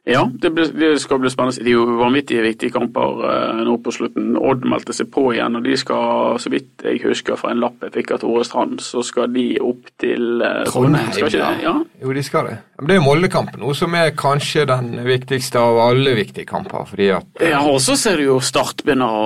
Ja, 0.07 0.23
det, 0.31 0.49
ble, 0.55 0.65
det, 0.73 0.93
skal 1.03 1.19
bli 1.21 1.29
spennende. 1.29 1.59
Det 1.59 1.69
er 1.69 1.75
jo 1.75 1.99
vanvittig 1.99 2.39
viktige 2.45 2.73
kamper 2.73 3.25
eh, 3.29 3.59
nå 3.67 3.75
på 3.83 3.93
slutten. 3.93 4.31
Odd 4.39 4.63
meldte 4.69 4.95
seg 4.95 5.11
på 5.13 5.27
igjen, 5.35 5.59
og 5.59 5.67
de 5.67 5.75
skal, 5.77 6.39
så 6.41 6.53
vidt 6.53 6.85
jeg 6.87 7.03
husker 7.03 7.39
fra 7.39 7.51
en 7.53 7.61
lapp 7.61 7.83
jeg 7.85 7.97
fikk 7.99 8.15
av 8.15 8.23
Tore 8.23 8.47
Strand, 8.47 8.79
så 8.83 9.03
skal 9.05 9.29
de 9.35 9.51
opp 9.59 9.91
til 10.01 10.39
Trondheim. 10.39 10.71
Trondheim. 10.71 11.13
Skal 11.17 11.31
ikke 11.33 11.45
det? 11.45 11.67
Ja. 11.67 11.75
Jo, 12.03 12.15
de 12.15 12.25
skal 12.25 12.51
det. 12.51 12.57
Det 12.87 12.95
er 12.95 13.01
Moldekamp 13.03 13.57
nå 13.59 13.73
som 13.75 13.95
er 13.99 14.13
kanskje 14.17 14.63
den 14.69 14.93
viktigste 15.03 15.59
av 15.59 15.79
alle 15.83 16.13
viktige 16.15 16.47
kamper. 16.47 16.85
fordi 16.87 17.09
at... 17.17 17.27
Uh, 17.41 17.47
ja, 17.49 17.59
og 17.67 17.81
så 17.83 17.97
ser 17.99 18.21
du 18.21 18.27
jo 18.29 18.37
Start 18.43 18.85
begynner 18.85 19.09
å 19.11 19.25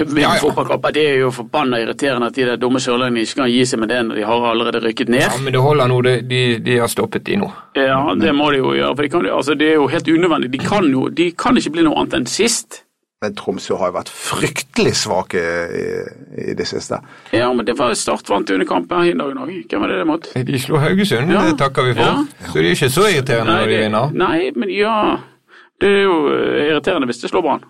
vinne 0.00 0.24
ja, 0.24 0.32
ja. 0.34 0.42
fotballkamper. 0.42 0.94
Det 0.96 1.04
er 1.12 1.22
jo 1.22 1.30
forbanna 1.34 1.78
irriterende 1.82 2.32
at 2.32 2.38
de 2.38 2.48
der 2.48 2.60
dumme 2.60 2.82
sørlendingene 2.82 3.28
ikke 3.28 3.42
kan 3.42 3.52
gi 3.52 3.62
seg 3.70 3.82
med 3.84 3.92
det 3.92 4.00
når 4.08 4.20
de 4.20 4.26
har 4.28 4.48
allerede 4.50 4.82
rykket 4.84 5.12
ned. 5.14 5.24
Ja, 5.26 5.38
Men 5.42 5.54
det 5.54 5.62
holder 5.62 5.92
nå. 5.92 6.00
De, 6.08 6.16
de, 6.26 6.42
de 6.64 6.80
har 6.82 6.90
stoppet 6.90 7.26
de 7.28 7.38
nå. 7.38 7.52
Ja, 7.78 8.02
det 8.18 8.34
må 8.34 8.50
de 8.54 8.62
jo 8.62 8.74
gjøre. 8.74 8.94
for 8.96 9.06
de 9.06 9.12
kan, 9.14 9.30
altså, 9.38 9.54
Det 9.58 9.70
er 9.70 9.78
jo 9.78 9.88
helt 9.92 10.08
unødvendig. 10.08 10.52
De 10.52 10.64
kan 10.64 10.90
jo 10.90 11.08
de 11.08 11.30
kan 11.38 11.56
ikke 11.58 11.74
bli 11.76 11.86
noe 11.86 11.98
annet 12.02 12.20
enn 12.20 12.30
sist. 12.30 12.82
Men 13.18 13.34
Tromsø 13.34 13.74
har 13.80 13.90
jo 13.90 13.94
vært 13.96 14.10
fryktelig 14.14 14.92
svake 15.00 15.40
i, 15.74 15.86
i, 16.38 16.52
det 16.54 16.66
siste. 16.70 17.00
Ja, 17.34 17.48
men 17.50 17.66
det 17.66 17.74
var 17.78 17.90
Start 17.98 18.28
vant 18.30 18.50
under 18.54 18.68
kampen 18.68 19.00
her 19.02 19.10
i 19.10 19.16
dag 19.18 19.32
òg. 19.42 19.50
Hvem 19.66 19.82
var 19.82 19.90
det 19.90 19.96
det 19.98 20.04
mot? 20.06 20.28
De 20.50 20.60
slo 20.62 20.78
Haugesund, 20.78 21.32
ja. 21.34 21.40
det 21.48 21.56
takker 21.58 21.88
vi 21.88 21.96
for. 21.98 22.06
Ja. 22.06 22.46
Så 22.52 22.60
det 22.60 22.68
er 22.68 22.76
ikke 22.76 22.90
så 22.94 23.08
irriterende 23.10 23.50
nei, 23.50 23.58
når 23.58 23.72
de 23.72 23.80
vinner? 23.82 24.14
Nei, 24.22 24.38
men 24.54 24.70
ja 24.70 24.94
Det 25.82 25.90
er 25.90 26.06
jo 26.06 26.14
irriterende 26.30 27.10
hvis 27.10 27.24
det 27.24 27.32
slår 27.32 27.42
Brann. 27.48 27.66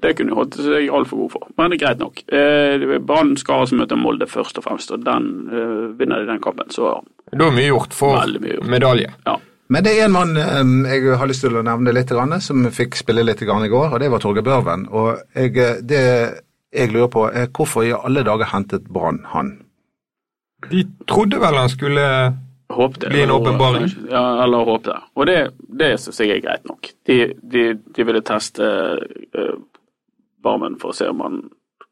Det 0.00 0.14
kunne 0.16 0.38
holdt 0.38 0.54
seg 0.62 0.86
altfor 0.94 1.18
god 1.24 1.32
for, 1.34 1.50
men 1.58 1.72
det 1.72 1.76
er 1.76 1.82
greit 1.82 2.00
nok. 2.00 2.20
Eh, 2.30 2.84
Brann 3.04 3.34
skal 3.36 3.64
altså 3.64 3.76
møte 3.76 3.98
Molde 3.98 4.30
først 4.30 4.62
og 4.62 4.64
fremst, 4.64 4.94
og 4.94 5.02
den 5.04 5.26
eh, 5.50 5.88
vinner 5.98 6.22
de 6.22 6.30
den 6.30 6.40
kampen, 6.42 6.70
så 6.72 6.94
Da 7.34 7.48
er 7.50 7.56
mye 7.58 7.66
gjort 7.72 7.94
for 7.98 8.22
mye 8.38 8.54
gjort. 8.54 8.70
medalje. 8.70 9.10
Ja. 9.26 9.34
Men 9.70 9.86
det 9.86 9.92
er 9.94 10.08
en 10.08 10.14
mann 10.14 10.34
jeg 10.34 11.16
har 11.16 11.28
lyst 11.30 11.44
til 11.44 11.56
å 11.60 11.62
nevne 11.62 11.94
litt, 11.94 12.10
som 12.42 12.64
fikk 12.74 12.98
spille 12.98 13.22
litt 13.22 13.42
i 13.42 13.46
går, 13.46 13.92
og 13.94 14.00
det 14.02 14.10
var 14.10 14.22
Torgeir 14.22 14.46
Børven. 14.46 14.88
Og 14.90 15.20
jeg, 15.34 15.54
det 15.86 16.04
jeg 16.72 16.92
lurer 16.92 17.10
på, 17.10 17.26
er 17.30 17.50
hvorfor 17.54 17.86
i 17.86 17.94
alle 17.94 18.22
dager 18.26 18.50
hentet 18.50 18.86
Brann 18.90 19.24
han? 19.30 19.58
De 20.70 20.84
trodde 21.08 21.40
vel 21.40 21.56
han 21.56 21.70
skulle 21.72 22.04
håpte, 22.70 23.08
bli 23.10 23.22
en 23.22 23.30
åpenbaring? 23.30 23.88
Ja, 24.10 24.42
eller 24.44 24.68
håpte. 24.68 24.98
Og 25.14 25.26
det, 25.26 25.38
det 25.80 25.94
syns 26.00 26.20
jeg 26.20 26.36
er 26.36 26.44
greit 26.44 26.66
nok. 26.68 26.92
De, 27.06 27.32
de, 27.42 27.64
de 27.96 28.06
ville 28.06 28.22
teste 28.26 28.66
uh, 28.66 29.56
Barmen 30.42 30.78
for 30.80 30.92
å 30.92 30.96
se 30.96 31.08
om 31.10 31.24
han, 31.24 31.40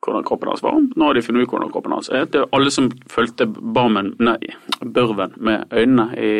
hvordan 0.04 0.26
kroppen 0.28 0.52
hans 0.52 0.62
var. 0.64 0.78
Nå 0.78 1.08
har 1.08 1.18
de 1.18 1.24
funnet 1.24 1.46
ut 1.46 1.54
hvordan 1.54 1.72
kroppen 1.72 1.96
hans 1.96 2.12
er. 2.12 2.28
Det 2.30 2.44
er 2.44 2.54
alle 2.54 2.72
som 2.74 2.90
fulgte 3.10 3.48
Barmen, 3.48 4.14
nei, 4.22 4.38
Børven 4.84 5.34
med 5.42 5.74
øynene 5.74 6.08
i 6.14 6.36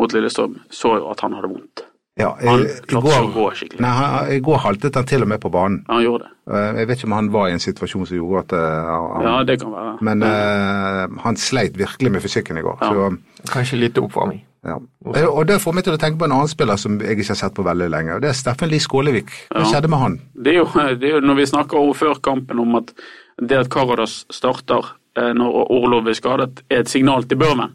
mot 0.00 0.16
Lillestrøm, 0.16 0.58
så 0.72 0.96
jo 0.98 1.08
at 1.12 1.22
han 1.24 1.36
hadde 1.36 1.52
vondt. 1.52 1.84
Ja, 2.20 2.34
i, 2.42 2.48
han 2.48 2.64
klarte 2.90 3.10
ikke 3.14 3.22
å 3.22 3.30
gå 3.32 3.46
skikkelig. 3.56 3.80
Nei, 3.84 3.90
han, 3.96 4.30
I 4.34 4.40
går 4.44 4.60
haltet 4.64 4.98
han 4.98 5.08
til 5.08 5.24
og 5.24 5.30
med 5.30 5.40
på 5.42 5.50
banen. 5.52 5.80
Han 5.88 6.02
gjorde 6.04 6.26
det. 6.26 6.32
Eh, 6.50 6.80
jeg 6.80 6.90
vet 6.90 7.00
ikke 7.00 7.08
om 7.08 7.16
han 7.16 7.30
var 7.32 7.48
i 7.48 7.54
en 7.54 7.62
situasjon 7.62 8.08
som 8.10 8.18
gjorde 8.18 8.42
at 8.44 8.54
uh, 8.58 8.90
han, 9.14 9.26
Ja, 9.28 9.34
det 9.46 9.56
kan 9.62 9.72
være. 9.76 9.94
Men 10.08 10.26
uh, 10.26 11.20
han 11.24 11.40
sleit 11.40 11.78
virkelig 11.80 12.12
med 12.16 12.24
fysikken 12.24 12.60
i 12.60 12.64
går. 12.66 12.82
Ja. 12.82 12.90
Så, 12.90 13.48
Kanskje 13.54 13.80
litt 13.80 14.00
oppvarming. 14.02 14.42
Ja. 14.66 14.76
Og 15.06 15.46
Det 15.48 15.56
får 15.62 15.72
meg 15.72 15.86
til 15.86 15.96
å 15.96 16.00
tenke 16.00 16.20
på 16.20 16.26
en 16.28 16.36
annen 16.36 16.50
spiller 16.50 16.76
som 16.80 16.98
jeg 17.00 17.16
ikke 17.16 17.30
har 17.30 17.40
sett 17.46 17.56
på 17.56 17.64
veldig 17.64 17.88
lenge. 17.94 18.18
og 18.18 18.24
Det 18.24 18.34
er 18.34 18.36
Steffen 18.36 18.68
Lie 18.68 18.84
Skålevik. 18.84 19.32
Hva 19.48 19.62
ja. 19.62 19.70
skjedde 19.70 19.92
med 19.92 20.02
han? 20.02 20.20
Det 20.34 20.52
er, 20.52 20.60
jo, 20.60 20.66
det 21.00 21.08
er 21.08 21.16
jo 21.16 21.24
når 21.24 21.38
vi 21.40 21.50
snakker 21.54 21.80
om 21.80 21.94
før 21.96 22.20
kampen 22.20 22.60
om 22.60 22.76
at 22.82 22.92
det 23.40 23.56
at 23.56 23.70
Karadas 23.72 24.24
starter 24.34 24.96
når 25.16 25.56
Orlov 25.72 26.06
er 26.06 26.14
skadet, 26.14 26.60
er 26.70 26.84
et 26.84 26.92
signal 26.92 27.24
til 27.26 27.40
Børmen. 27.40 27.72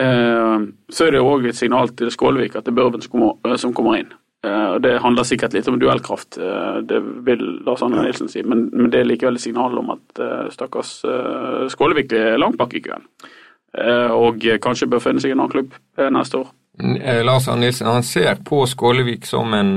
Eh, 0.00 0.58
så 0.88 1.06
er 1.06 1.14
det 1.14 1.22
òg 1.24 1.46
et 1.50 1.58
signal 1.58 1.92
til 1.98 2.10
Skålevik 2.12 2.56
at 2.56 2.66
det 2.66 2.72
er 2.72 2.78
Børven 2.78 3.02
som 3.58 3.74
kommer, 3.74 3.96
eh, 3.96 4.00
inn. 4.00 4.12
Og 4.40 4.80
det 4.80 5.02
handler 5.04 5.26
sikkert 5.28 5.52
litt 5.52 5.66
om 5.68 5.76
duellkraft, 5.76 6.38
det 6.88 7.00
vil 7.26 7.42
Lars 7.66 7.82
Arne 7.82 8.00
Nilsen 8.00 8.28
si, 8.32 8.40
men, 8.40 8.70
men, 8.72 8.88
det 8.88 9.02
er 9.02 9.04
likevel 9.04 9.34
et 9.36 9.42
signal 9.42 9.76
om 9.76 9.90
at 9.92 10.20
stakkars 10.54 11.02
Skålevik 11.68 12.14
er 12.16 12.38
langt 12.40 12.56
bak 12.56 12.72
i 12.72 12.80
køen. 12.80 13.04
Og 14.16 14.40
kanskje 14.64 14.88
bør 14.88 15.02
finne 15.04 15.20
seg 15.20 15.34
en 15.34 15.42
annen 15.42 15.52
klubb 15.52 15.76
neste 16.16 16.40
år. 16.40 16.48
Lars 17.20 17.50
Arne 17.52 17.66
Nilsen 17.66 17.90
han 17.90 18.00
ser 18.02 18.40
på 18.48 18.62
Skålevik 18.64 19.28
som 19.28 19.52
en 19.52 19.76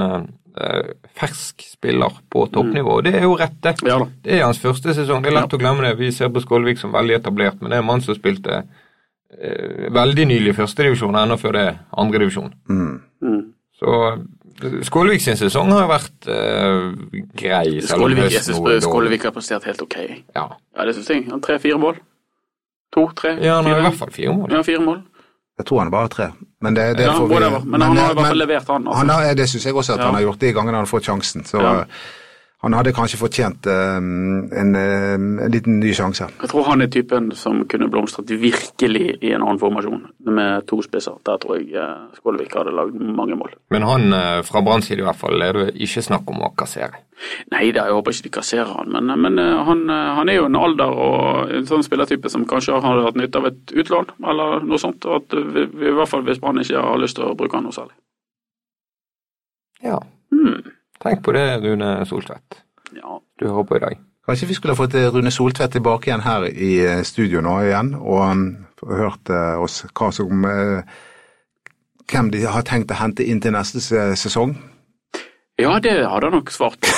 fersk 1.12 1.68
spiller 1.68 2.16
på 2.32 2.46
toppnivå. 2.48 3.02
og 3.02 3.04
Det 3.04 3.18
er 3.20 3.28
jo 3.28 3.36
rett, 3.36 3.60
det. 3.60 3.76
Ja, 3.84 4.00
det 4.24 4.38
er 4.38 4.46
hans 4.46 4.64
første 4.64 4.96
sesong. 4.96 5.28
Det 5.28 5.34
er 5.34 5.42
lett 5.42 5.52
ja. 5.52 5.60
å 5.60 5.66
glemme 5.66 5.84
det. 5.90 5.98
Vi 6.00 6.14
ser 6.16 6.32
på 6.32 6.40
Skålevik 6.40 6.80
som 6.80 6.96
veldig 6.96 7.20
etablert, 7.20 7.60
men 7.60 7.68
det 7.68 7.82
er 7.82 7.84
en 7.84 7.92
mann 7.92 8.06
som 8.06 8.16
spilte 8.16 8.64
Eh, 8.64 8.83
veldig 9.94 10.26
nylig 10.30 10.56
førstedivisjon, 10.58 11.18
ennå 11.20 11.38
før 11.42 11.58
det 11.58 11.66
andredivisjon. 12.04 12.54
Mm. 12.70 12.96
Mm. 13.24 13.42
Så 13.80 14.00
eh, 14.12 14.80
Skålevik 14.88 15.24
sin 15.24 15.40
sesong 15.40 15.72
har 15.74 15.88
vært 15.90 16.30
uh, 16.30 16.92
grei. 17.40 17.80
Skålevik, 17.84 18.32
jeg 18.32 18.46
synes 18.46 18.86
Skålevik 18.86 19.28
har 19.28 19.36
prestert 19.36 19.66
helt 19.68 19.82
ok. 19.84 19.98
Ja, 20.36 20.48
ja 20.54 20.88
det 20.88 20.98
syns 20.98 21.10
jeg. 21.12 21.26
Han 21.32 21.42
Tre-fire 21.44 21.80
mål. 21.82 22.00
To-tre? 22.94 23.38
Ja, 23.42 23.58
han 23.60 23.72
har 23.72 23.82
i 23.82 23.88
hvert 23.88 24.00
fall 24.00 24.14
fire 24.14 24.36
mål. 24.38 24.54
Ja, 24.54 24.62
fire 24.66 24.82
mål. 24.84 25.02
Jeg 25.58 25.68
tror 25.70 25.84
han 25.84 25.92
bare 25.94 26.08
har 26.08 26.14
tre. 26.14 26.28
Men 26.66 26.76
det, 26.78 26.86
det 26.98 27.06
ja, 27.06 27.14
får 27.18 27.28
vi, 27.30 27.40
men, 27.40 27.70
men 27.70 27.84
han 27.86 27.98
har 27.98 28.14
i 28.14 28.18
hvert 28.18 28.32
fall 28.32 28.42
levert, 28.42 28.70
han. 28.70 28.88
Altså. 28.88 29.00
han 29.00 29.12
har, 29.14 29.34
det 29.38 29.48
syns 29.50 29.66
jeg 29.68 29.76
også 29.76 29.96
at 29.96 30.02
ja. 30.02 30.08
han 30.10 30.18
har 30.18 30.24
gjort 30.28 30.42
de 30.42 30.54
gangene 30.54 30.78
han 30.78 30.86
har 30.86 30.90
fått 30.90 31.10
sjansen. 31.10 31.46
Så 31.46 31.62
ja. 31.62 31.74
Han 32.64 32.74
hadde 32.78 32.94
kanskje 32.96 33.18
fortjent 33.20 33.68
um, 33.68 34.46
en, 34.56 34.70
um, 34.76 35.24
en, 35.44 35.52
liten 35.52 35.82
ny 35.82 35.90
sjanse. 35.96 36.30
Jeg 36.40 36.50
tror 36.52 36.64
han 36.70 36.84
er 36.86 36.92
typen 36.92 37.26
som 37.36 37.66
kunne 37.68 37.90
blomstret 37.92 38.30
virkelig 38.40 39.18
i 39.20 39.34
en 39.36 39.44
annen 39.44 39.60
formasjon, 39.60 40.06
med 40.32 40.64
to 40.70 40.80
spisser. 40.86 41.18
Der 41.28 41.42
tror 41.44 41.58
jeg 41.60 41.74
uh, 41.76 42.06
Skålevik 42.16 42.56
hadde 42.56 42.72
lagd 42.72 42.96
mange 42.96 43.36
mål. 43.36 43.52
Men 43.76 43.84
han 43.88 44.16
uh, 44.16 44.40
fra 44.48 44.62
Branns 44.64 44.88
side 44.88 45.04
i 45.04 45.08
hvert 45.08 45.20
fall, 45.20 45.44
er 45.44 45.60
det 45.60 45.66
ikke 45.76 46.06
snakk 46.06 46.32
om 46.32 46.46
å 46.48 46.54
kassere? 46.56 47.02
Nei 47.52 47.66
da, 47.76 47.84
jeg 47.90 47.98
håper 47.98 48.16
ikke 48.16 48.28
de 48.30 48.32
kasserer 48.38 48.72
han, 48.72 48.96
men, 48.96 49.12
men 49.26 49.44
uh, 49.44 49.60
han, 49.68 49.84
han, 49.92 50.32
er 50.32 50.40
jo 50.40 50.48
en 50.48 50.60
alder 50.60 50.96
og 51.08 51.52
en 51.58 51.68
sånn 51.68 51.84
spillertype 51.84 52.32
som 52.32 52.48
kanskje 52.48 52.80
har 52.86 53.04
hatt 53.10 53.20
nytte 53.20 53.42
av 53.44 53.50
et 53.52 53.76
utlån, 53.76 54.16
eller 54.24 54.64
noe 54.64 54.80
sånt. 54.80 55.04
og 55.04 55.20
at 55.20 55.36
vi, 55.36 55.68
vi, 55.68 55.92
I 55.92 55.98
hvert 56.00 56.14
fall 56.14 56.24
hvis 56.30 56.40
Brann 56.40 56.64
ikke 56.64 56.88
har 56.88 57.04
lyst 57.04 57.20
til 57.20 57.28
å 57.28 57.36
bruke 57.36 57.60
han 57.60 57.68
noe 57.68 57.76
særlig. 57.76 57.98
Ja. 59.84 60.00
Hmm. 60.32 60.64
Tenk 61.04 61.24
på 61.24 61.32
det, 61.36 61.58
Rune 61.64 62.06
Soltvedt. 62.08 62.62
Ja. 62.96 63.20
Du 63.40 63.48
hører 63.48 63.64
på 63.64 63.78
i 63.78 63.80
dag. 63.84 63.94
Kanskje 64.28 64.48
vi 64.48 64.54
skulle 64.56 64.76
fått 64.76 64.96
Rune 64.96 65.32
Soltvedt 65.32 65.72
tilbake 65.76 66.10
igjen 66.10 66.22
her 66.24 66.46
i 66.48 66.86
eh, 66.86 67.04
studio 67.04 67.42
nå 67.44 67.62
igjen, 67.66 67.96
og 68.00 68.32
um, 68.32 68.44
hørt 68.88 69.30
uh, 69.32 69.64
oss 69.64 69.86
hva 69.92 70.12
som 70.16 70.46
Hvem 72.12 72.32
de 72.34 72.42
har 72.46 72.62
tenkt 72.68 72.92
å 72.92 72.96
hente 73.00 73.24
inn 73.24 73.42
til 73.42 73.52
neste 73.56 73.80
sesong? 74.20 74.58
Ja, 75.60 75.80
det 75.80 75.92
hadde 76.04 76.26
han 76.28 76.34
nok 76.36 76.52
svart 76.52 76.80
på. 76.84 76.88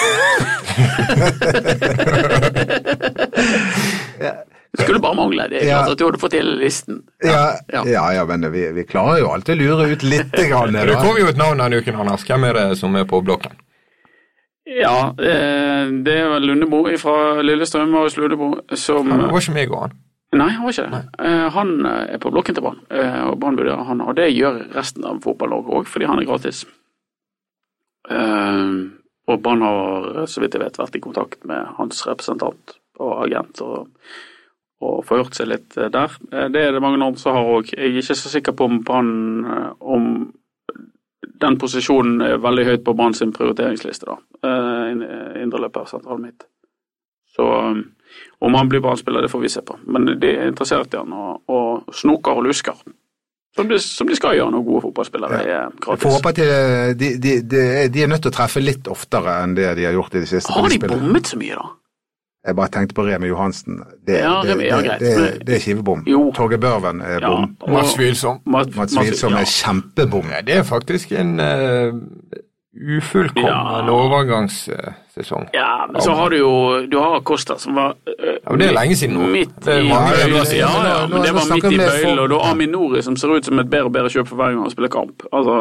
Det 4.76 4.84
skulle 4.84 5.00
bare 5.00 5.16
mangle. 5.16 5.48
Det 5.48 5.62
er 5.62 5.70
klart 5.70 5.94
at 5.94 6.00
du 6.00 6.04
hadde 6.04 6.20
fått 6.20 6.34
hele 6.36 6.58
listen. 6.60 6.98
Ja, 7.24 7.56
ja, 7.72 7.84
ja, 7.88 8.02
ja 8.18 8.26
men 8.28 8.44
vi, 8.52 8.66
vi, 8.76 8.84
klarer 8.88 9.22
jo 9.22 9.30
alltid 9.32 9.56
å 9.56 9.60
lure 9.62 9.86
ut 9.94 10.04
litt. 10.04 10.36
Grann, 10.36 10.76
det 10.90 10.98
kom 11.00 11.16
jo 11.20 11.30
et 11.32 11.40
navn 11.40 11.64
denne 11.64 11.80
uken, 11.80 11.96
Anders. 12.04 12.26
Hvem 12.28 12.44
er 12.50 12.60
det 12.60 12.66
som 12.82 12.98
er 13.00 13.08
på 13.08 13.22
blokken? 13.24 13.56
Ja, 14.66 15.16
eh, 15.20 15.88
det 16.04 16.24
var 16.26 16.40
Lundebo 16.40 16.82
fra 16.98 17.42
Lillestrøm 17.42 17.94
og 18.00 18.10
Lundebo 18.18 18.50
som 18.74 19.12
Han 19.12 19.28
var 19.30 19.42
ikke 19.42 19.54
med 19.54 19.68
i 19.68 19.70
går, 19.70 19.82
han? 19.86 20.00
Nei, 20.36 20.50
han 20.50 20.66
var 20.66 20.74
ikke 20.74 20.88
det. 20.90 21.02
Eh, 21.22 21.50
han 21.54 21.74
eh, 21.86 22.14
er 22.16 22.22
på 22.24 22.32
blokken 22.34 22.58
til 22.58 22.66
Brann, 22.66 22.80
og 23.30 23.38
Brann 23.40 23.60
vurderer 23.60 23.86
han. 23.86 24.02
Og 24.02 24.16
det 24.18 24.32
gjør 24.34 24.64
resten 24.74 25.06
av 25.06 25.22
Fotball-Norge 25.24 25.78
òg, 25.80 25.90
fordi 25.90 26.10
han 26.10 26.20
er 26.20 26.28
gratis. 26.28 26.66
Og 29.26 29.42
Brann 29.42 29.62
har, 29.66 30.26
så 30.30 30.42
vidt 30.42 30.58
jeg 30.58 30.62
vet, 30.62 30.80
vært 30.82 30.98
i 30.98 31.02
kontakt 31.02 31.46
med 31.50 31.70
hans 31.78 32.02
representant 32.08 32.80
og 33.00 33.20
agent. 33.26 33.62
og 33.62 33.92
og 34.86 35.06
forhørt 35.08 35.34
seg 35.34 35.48
litt 35.48 35.72
der. 35.72 36.12
Det 36.52 36.62
er 36.62 36.74
det 36.76 36.82
mange 36.84 37.00
andre 37.00 37.18
som 37.18 37.34
har 37.34 37.48
òg. 37.48 37.72
Jeg 37.72 37.94
er 37.94 38.02
ikke 38.02 38.18
så 38.20 38.30
sikker 38.30 38.54
på 38.54 38.68
om, 38.68 38.82
om 39.80 40.10
den 41.42 41.58
posisjonen 41.62 42.22
er 42.26 42.42
veldig 42.44 42.66
høyt 42.70 42.84
på 42.86 42.94
Brann 42.98 43.16
sin 43.18 43.34
prioriteringsliste, 43.36 44.08
da. 44.08 44.18
Uh, 44.46 45.42
Indreløper, 45.42 45.88
sentralen 45.90 46.28
mitt. 46.30 46.46
Så 47.36 47.46
um, 47.46 47.82
om 48.40 48.54
han 48.54 48.70
blir 48.70 48.84
Brann-spiller, 48.84 49.22
det 49.26 49.32
får 49.32 49.44
vi 49.44 49.50
se 49.50 49.64
på. 49.66 49.78
Men 49.86 50.08
de 50.20 50.30
er 50.32 50.48
interessert 50.48 50.94
i 50.94 51.02
han, 51.02 51.14
og, 51.14 51.42
og 51.52 51.96
snoker 51.96 52.40
og 52.40 52.48
lusker. 52.48 52.80
Som 53.56 53.70
de, 53.72 53.80
som 53.80 54.08
de, 54.08 54.16
skal 54.20 54.36
gjøre 54.36 54.52
når 54.52 54.64
gode 54.68 54.82
fotballspillere 54.90 55.38
ja. 55.48 55.60
er 55.62 55.76
gratis. 55.80 56.04
Får 56.04 56.16
håpe 56.18 56.32
at 56.34 56.40
de, 57.00 57.12
de, 57.24 57.36
de, 57.88 58.02
er 58.04 58.10
nødt 58.12 58.26
til 58.26 58.34
å 58.34 58.36
treffe 58.36 58.64
litt 58.64 58.90
oftere 58.92 59.38
enn 59.46 59.56
det 59.56 59.70
de 59.80 59.86
har 59.88 59.96
gjort 59.96 60.18
i 60.18 60.24
de 60.26 60.28
siste 60.28 60.52
Har 60.52 60.68
de 60.72 60.80
bommet 60.84 61.32
så 61.32 61.40
mye, 61.40 61.56
da? 61.56 61.70
Jeg 62.48 62.56
bare 62.56 62.70
tenkte 62.70 62.94
på 62.96 63.02
Remi 63.08 63.28
Johansen. 63.28 63.80
Det, 64.08 64.20
ja, 64.22 64.36
det, 64.46 64.58
det, 64.60 64.72
det, 64.84 65.00
det, 65.00 65.48
det 65.48 65.56
er 65.56 65.60
skivebom. 65.64 66.04
Torgeir 66.38 66.60
Børven 66.62 67.02
er 67.02 67.20
bom. 67.26 67.56
Mats 67.74 67.96
Wilsom. 68.00 68.38
Mats 68.46 68.98
Wilsom 69.00 69.34
er 69.34 69.46
kjempebom. 69.50 70.28
Ja, 70.30 70.42
det 70.46 70.60
er 70.60 70.64
faktisk 70.68 71.12
en 71.18 71.40
uh, 71.40 71.94
ufullkommen 72.98 73.50
Ja. 73.50 73.90
overgangssesong. 73.92 75.48
Ja, 75.54 75.88
men 75.92 76.02
så 76.02 76.12
har 76.12 76.30
du 76.30 76.38
jo 76.38 76.52
Du 76.92 76.98
har 77.00 77.22
Costa, 77.22 77.58
som 77.58 77.76
var 77.76 77.96
uh, 77.96 78.26
Ja, 78.44 78.52
men 78.52 78.60
det 78.60 78.68
er 78.68 78.74
lenge 78.78 78.96
siden 79.00 79.16
nå. 79.18 79.28
Midt 79.32 79.50
i 79.64 79.64
bøylen. 79.66 80.52
Ja, 80.60 80.70
ja, 80.90 81.08
men 81.08 81.22
det 81.26 81.32
var 81.34 81.48
midt 81.54 81.66
i 81.72 81.78
bøylen, 81.80 82.20
og 82.20 82.30
du 82.30 82.36
har 82.38 82.52
Aminori 82.52 83.02
som 83.02 83.16
ser 83.18 83.34
ut 83.38 83.46
som 83.50 83.60
et 83.64 83.70
bedre 83.72 83.90
og 83.90 83.96
bedre 83.96 84.10
kjøp 84.14 84.28
for 84.30 84.36
hver 84.42 84.52
gang 84.54 84.62
han 84.68 84.74
spiller 84.76 84.92
kamp. 84.94 85.24
Altså, 85.34 85.56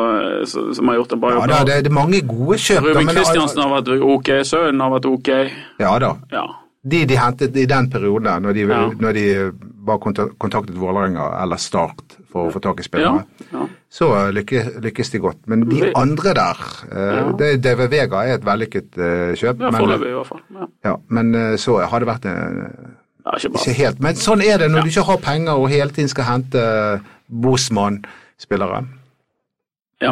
så- 0.53 0.75
Som 0.75 0.89
har 0.89 0.97
gjort 1.01 1.13
en 1.17 1.21
bra 1.21 1.31
Ja 1.31 1.41
jobb. 1.41 1.51
Ja, 1.51 1.65
det, 1.65 1.85
det 1.85 1.91
er 1.93 1.95
mange 2.03 2.21
gode 2.29 2.59
kjøp. 2.59 2.83
Ruben 2.91 3.07
Kristiansen 3.07 3.63
har 3.63 3.73
vært 3.81 3.89
ok, 4.03 4.29
Sønnen 4.45 4.81
har 4.85 4.91
vært 4.99 5.07
ok. 5.15 5.33
Ja 5.81 5.99
da. 5.99 6.13
Ja. 6.33 6.45
De 6.85 7.05
de 7.09 7.17
hentet 7.17 7.57
i 7.57 7.65
den 7.67 7.87
perioden, 7.91 8.43
når 8.45 8.53
de, 8.53 8.61
Ja. 8.69 8.81
når 9.01 9.13
de 9.17 9.53
bare 9.87 9.99
kontaktet 10.39 10.77
Vålerenga 10.77 11.31
eller 11.43 11.57
Start 11.57 12.19
for 12.33 12.49
å 12.49 12.53
få 12.53 12.61
tak 12.61 12.81
i 12.81 12.83
Ja, 12.83 12.89
spillere, 12.89 13.25
ja. 13.53 13.63
så 13.89 14.09
lykkes, 14.37 14.69
lykkes 14.85 15.11
de 15.15 15.19
godt. 15.19 15.39
Men 15.47 15.65
de 15.69 15.93
andre 15.97 16.35
der 16.35 16.61
eh, 16.93 17.15
Ja. 17.17 17.33
det, 17.39 17.63
DV 17.65 17.89
Vega 17.91 18.25
er 18.27 18.35
et 18.35 18.45
vellykket 18.45 18.99
eh, 18.99 19.33
kjøp, 19.35 19.61
ja 19.65 19.71
men, 19.71 19.81
Foreløpig, 19.81 20.11
i 20.11 20.19
hvert 20.19 20.27
fall. 20.27 20.43
Ja. 20.61 20.67
ja, 20.91 20.95
men 21.09 21.35
eh, 21.35 21.57
så 21.57 21.79
har 21.89 21.99
det 22.05 22.09
vært 22.09 22.27
en, 22.27 22.69
Ja, 23.25 23.31
ikke 23.39 23.49
ikke 23.57 23.73
helt. 23.79 24.01
Men 24.05 24.15
sånn 24.21 24.43
er 24.45 24.59
det 24.59 24.71
når 24.71 24.83
du 24.85 24.89
ikke 24.93 25.07
har 25.09 25.17
penger 25.25 25.53
og 25.57 25.71
hele 25.73 25.89
tiden 25.91 26.09
skal 26.13 26.25
hente 26.29 27.01
Bosman-spillere. 27.65 28.85
Ja, 30.03 30.11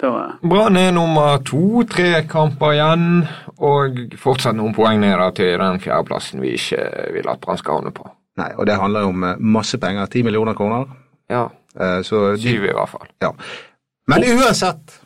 det 0.00 0.08
var 0.12 0.36
Brann 0.44 0.76
er 0.76 0.92
nummer 0.94 1.38
to, 1.42 1.82
tre 1.90 2.22
kamper 2.30 2.74
igjen, 2.76 3.24
og 3.62 3.98
fortsatt 4.18 4.56
noen 4.58 4.74
poeng 4.74 4.98
ned 5.00 5.20
til 5.38 5.54
den 5.60 5.78
fjerdeplassen 5.80 6.40
vi 6.42 6.56
ikke 6.58 6.82
vil 7.14 7.28
at 7.30 7.40
Brann 7.40 7.58
skal 7.60 7.78
havne 7.78 7.92
på. 7.94 8.08
Nei, 8.40 8.50
og 8.58 8.66
det 8.66 8.74
handler 8.80 9.04
jo 9.06 9.12
om 9.12 9.24
eh, 9.28 9.36
masse 9.38 9.78
penger. 9.78 10.06
10 10.10 10.22
millioner 10.28 10.54
kroner. 10.58 10.86
Ja, 11.30 11.48
Eh, 11.72 12.02
Så 12.04 12.36
syv 12.36 12.64
i 12.68 12.72
hvert 12.76 12.88
fall. 12.90 13.06
ja. 13.22 13.30
Men 14.06 14.24
uansett 14.28 14.98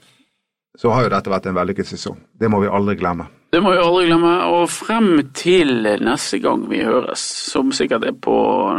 så 0.76 0.90
har 0.90 1.04
jo 1.04 1.08
dette 1.12 1.30
vært 1.30 1.46
en 1.46 1.54
vellykket 1.54 1.86
sesong. 1.86 2.16
Det 2.34 2.48
må 2.50 2.58
vi 2.60 2.66
aldri 2.66 2.96
glemme. 2.98 3.28
Det 3.54 3.60
må 3.62 3.70
vi 3.70 3.78
aldri 3.78 4.08
glemme. 4.08 4.30
Og 4.52 4.64
frem 4.70 5.20
til 5.36 5.86
neste 6.02 6.40
gang 6.42 6.64
vi 6.68 6.80
høres, 6.84 7.22
som 7.52 7.70
sikkert 7.74 8.04
er 8.08 8.16
på 8.26 8.34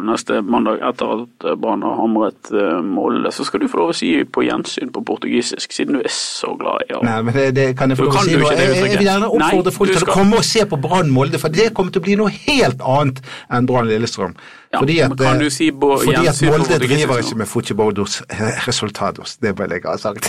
neste 0.06 0.42
mandag 0.44 0.84
etter 0.90 1.24
at 1.24 1.48
Brann 1.62 1.86
har 1.88 1.96
hamret 2.02 2.52
eh, 2.52 2.82
Molde, 2.84 3.32
så 3.34 3.46
skal 3.48 3.64
du 3.64 3.70
få 3.72 3.80
lov 3.82 3.94
å 3.94 3.98
si 3.98 4.12
på 4.28 4.44
gjensyn 4.44 4.92
på 4.94 5.04
portugisisk, 5.08 5.72
siden 5.74 5.98
du 5.98 6.02
er 6.04 6.12
så 6.14 6.52
glad 6.60 6.84
i 6.90 6.98
å 6.98 7.02
Nei, 7.08 7.16
men 7.24 7.38
det, 7.38 7.48
det 7.56 7.68
kan 7.80 7.94
jeg 7.94 8.02
få 8.02 8.10
lov 8.10 8.20
å 8.20 8.26
si 8.28 8.36
nå. 8.36 8.52
Jeg, 8.52 8.76
jeg 8.76 9.00
vil 9.00 9.08
gjerne 9.08 9.32
oppfordre 9.32 9.76
folk 9.80 9.96
til 9.96 10.04
å 10.04 10.20
komme 10.20 10.44
og 10.44 10.48
se 10.52 10.68
på 10.68 10.82
Brann 10.84 11.16
Molde, 11.16 11.42
for 11.42 11.58
det 11.58 11.72
kommer 11.78 11.96
til 11.96 12.04
å 12.04 12.08
bli 12.10 12.20
noe 12.20 12.36
helt 12.36 12.84
annet 12.84 13.24
enn 13.48 13.72
Brann 13.72 13.90
Lillestrøm. 13.90 14.36
Ja, 14.76 14.82
fordi 14.84 15.00
at, 15.06 15.16
kan 15.16 15.40
eh, 15.40 15.48
du 15.48 15.54
si 15.54 15.72
på 15.72 15.96
fordi 16.04 16.28
at 16.28 16.44
Molde 16.52 16.84
driver 16.84 17.24
ikke 17.24 17.40
med 17.40 17.50
futebodos 17.50 18.20
resultados. 18.68 19.40
Det 19.40 19.56
vil 19.58 19.78
jeg 19.78 19.88
ha 19.88 19.96
sagt. 20.02 20.28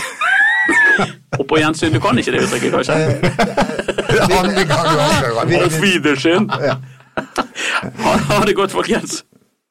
Og 1.39 1.45
på 1.47 1.57
gjensyn, 1.61 1.93
du 1.93 1.99
kan 2.03 2.17
ikke 2.19 2.31
det 2.35 2.41
uttrykket, 2.43 2.71
kanskje? 2.71 2.93
Andre 4.39 4.63
gang 4.67 5.49
du. 5.49 5.55
Auf 5.63 5.77
Wiedersehen. 5.83 6.49
Ha 6.49 8.45
det 8.47 8.55
godt, 8.55 8.71
folkens. 8.71 9.23